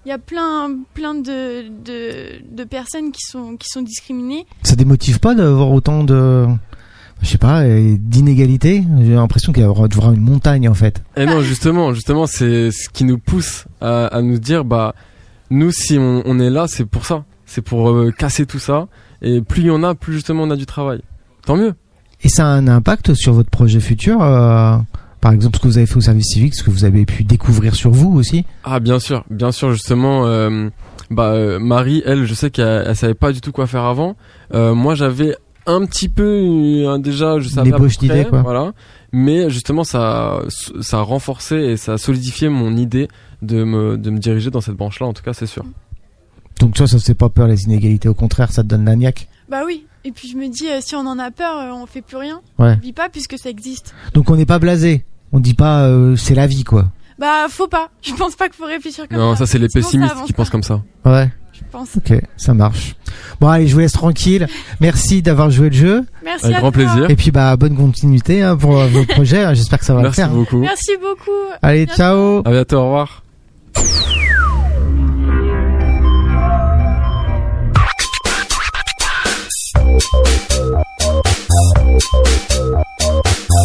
Il 0.07 0.11
y 0.11 0.12
a 0.12 0.19
plein, 0.19 0.71
plein 0.95 1.16
de, 1.16 1.69
de, 1.85 2.40
de 2.49 2.62
personnes 2.62 3.11
qui 3.11 3.23
sont, 3.23 3.57
qui 3.57 3.69
sont 3.69 3.83
discriminées. 3.83 4.47
Ça 4.62 4.77
démotive 4.77 5.19
pas 5.19 5.35
d'avoir 5.35 5.73
autant 5.73 6.05
de 6.05 6.47
je 7.23 7.27
sais 7.27 7.38
pas 7.38 7.64
d'inégalités? 7.64 8.85
J'ai 9.01 9.14
l'impression 9.14 9.53
qu'il 9.53 9.64
y 9.64 9.66
aura 9.66 9.88
devra 9.88 10.12
une 10.12 10.21
montagne 10.21 10.69
en 10.69 10.75
fait. 10.75 11.03
Et 11.16 11.27
non, 11.27 11.40
justement, 11.40 11.92
justement, 11.92 12.29
c'est 12.29 12.71
ce 12.71 12.88
qui 12.88 13.03
nous 13.03 13.19
pousse 13.19 13.64
à, 13.81 14.07
à 14.07 14.23
nous 14.23 14.38
dire, 14.38 14.64
bah, 14.64 14.95
nous, 15.51 15.73
si 15.73 15.99
on, 15.99 16.23
on 16.25 16.38
est 16.38 16.51
là, 16.51 16.66
c'est 16.69 16.85
pour 16.85 17.05
ça. 17.05 17.25
C'est 17.45 17.62
pour 17.62 17.90
euh, 17.90 18.12
casser 18.12 18.47
tout 18.47 18.61
ça. 18.61 18.87
Et 19.23 19.40
plus 19.40 19.62
il 19.62 19.66
y 19.66 19.71
en 19.71 19.83
a, 19.83 19.97
plus 19.97 20.12
justement 20.12 20.45
on 20.45 20.51
a 20.53 20.57
du 20.57 20.66
travail. 20.66 21.01
Tant 21.45 21.57
mieux. 21.57 21.75
Et 22.23 22.29
ça 22.29 22.47
a 22.47 22.51
un 22.51 22.69
impact 22.69 23.14
sur 23.14 23.33
votre 23.33 23.51
projet 23.51 23.81
futur 23.81 24.23
euh, 24.23 24.77
par 25.26 25.32
exemple 25.32 25.56
ce 25.56 25.60
que 25.60 25.66
vous 25.66 25.78
avez 25.78 25.88
fait 25.88 25.96
au 25.96 26.00
service 26.00 26.28
civique, 26.28 26.54
ce 26.54 26.62
que 26.62 26.70
vous 26.70 26.84
avez 26.84 27.04
pu 27.04 27.24
découvrir 27.24 27.74
sur 27.74 27.90
vous 27.90 28.16
aussi 28.16 28.44
Ah, 28.62 28.78
bien 28.78 29.00
sûr, 29.00 29.24
bien 29.28 29.50
sûr, 29.50 29.72
justement, 29.72 30.24
euh, 30.24 30.68
bah, 31.10 31.32
euh, 31.32 31.58
Marie, 31.58 32.00
elle, 32.06 32.26
je 32.26 32.34
sais 32.34 32.48
qu'elle 32.48 32.84
elle 32.86 32.94
savait 32.94 33.14
pas 33.14 33.32
du 33.32 33.40
tout 33.40 33.50
quoi 33.50 33.66
faire 33.66 33.82
avant. 33.82 34.14
Euh, 34.54 34.72
moi, 34.72 34.94
j'avais 34.94 35.34
un 35.66 35.84
petit 35.84 36.08
peu, 36.08 36.22
euh, 36.22 36.98
déjà, 36.98 37.40
je 37.40 37.48
savais 37.48 37.70
à 37.70 37.72
peu 37.72 37.78
ébauche 37.78 37.96
près, 37.96 38.06
d'idées, 38.06 38.24
quoi. 38.24 38.42
Voilà. 38.42 38.72
Mais 39.10 39.50
justement, 39.50 39.82
ça, 39.82 40.42
ça 40.80 40.98
a 40.98 41.02
renforcé 41.02 41.56
et 41.56 41.76
ça 41.76 41.94
a 41.94 41.98
solidifié 41.98 42.48
mon 42.48 42.76
idée 42.76 43.08
de 43.42 43.64
me, 43.64 43.98
de 43.98 44.10
me 44.10 44.18
diriger 44.18 44.52
dans 44.52 44.60
cette 44.60 44.76
branche-là, 44.76 45.08
en 45.08 45.12
tout 45.12 45.24
cas, 45.24 45.32
c'est 45.32 45.46
sûr. 45.46 45.64
Donc 46.60 46.74
toi 46.74 46.86
ça 46.86 46.98
te 46.98 47.02
fait 47.02 47.14
pas 47.14 47.28
peur 47.28 47.48
les 47.48 47.64
inégalités, 47.64 48.08
au 48.08 48.14
contraire 48.14 48.50
ça 48.50 48.62
te 48.62 48.68
donne 48.68 48.84
la 48.84 48.96
niaque. 48.96 49.28
Bah 49.48 49.62
oui. 49.66 49.84
Et 50.04 50.12
puis 50.12 50.28
je 50.28 50.36
me 50.36 50.48
dis, 50.48 50.68
euh, 50.68 50.78
si 50.80 50.94
on 50.94 51.00
en 51.00 51.18
a 51.18 51.30
peur, 51.30 51.58
euh, 51.58 51.72
on 51.72 51.86
fait 51.86 52.00
plus 52.00 52.16
rien. 52.16 52.40
Ouais. 52.58 52.76
On 52.78 52.80
vit 52.80 52.92
pas 52.92 53.08
puisque 53.08 53.36
ça 53.38 53.50
existe. 53.50 53.92
Donc 54.14 54.30
on 54.30 54.36
n'est 54.36 54.46
pas 54.46 54.60
blasé. 54.60 55.04
On 55.32 55.40
dit 55.40 55.54
pas 55.54 55.82
euh, 55.84 56.16
c'est 56.16 56.34
la 56.34 56.46
vie 56.46 56.64
quoi. 56.64 56.86
Bah, 57.18 57.46
faut 57.48 57.66
pas. 57.66 57.88
Je 58.02 58.12
pense 58.12 58.36
pas 58.36 58.46
qu'il 58.48 58.56
faut 58.56 58.66
réfléchir 58.66 59.08
comme 59.08 59.18
Non, 59.18 59.32
ça. 59.34 59.46
ça, 59.46 59.52
c'est 59.52 59.58
les 59.58 59.68
Sinon, 59.68 59.82
ça 59.82 59.88
pessimistes 59.88 60.24
qui 60.26 60.32
pensent 60.34 60.50
comme 60.50 60.62
ça. 60.62 60.82
Ouais. 61.04 61.30
Je 61.54 61.60
pense. 61.72 61.96
Ok, 61.96 62.12
ça 62.36 62.52
marche. 62.52 62.94
Bon 63.40 63.48
allez, 63.48 63.66
je 63.66 63.72
vous 63.72 63.80
laisse 63.80 63.92
tranquille. 63.92 64.46
Merci 64.80 65.22
d'avoir 65.22 65.48
joué 65.50 65.70
le 65.70 65.74
jeu. 65.74 66.04
Merci 66.22 66.44
Avec 66.46 66.56
à 66.58 66.60
grand 66.60 66.72
toi. 66.72 66.84
plaisir. 66.84 67.10
Et 67.10 67.16
puis 67.16 67.30
bah 67.30 67.56
bonne 67.56 67.74
continuité 67.76 68.42
hein, 68.42 68.56
pour 68.58 68.78
euh, 68.78 68.86
vos 68.88 69.04
projets. 69.06 69.42
hein. 69.44 69.54
J'espère 69.54 69.78
que 69.78 69.86
ça 69.86 69.94
va 69.94 70.02
Merci 70.02 70.20
le 70.20 70.26
faire. 70.26 70.34
beaucoup. 70.34 70.58
Merci 70.58 70.90
beaucoup. 71.00 71.30
Allez, 71.62 71.86
ciao. 71.86 72.40
À 72.44 72.50
bientôt, 72.50 72.76
au 72.76 72.84
revoir. 72.84 73.22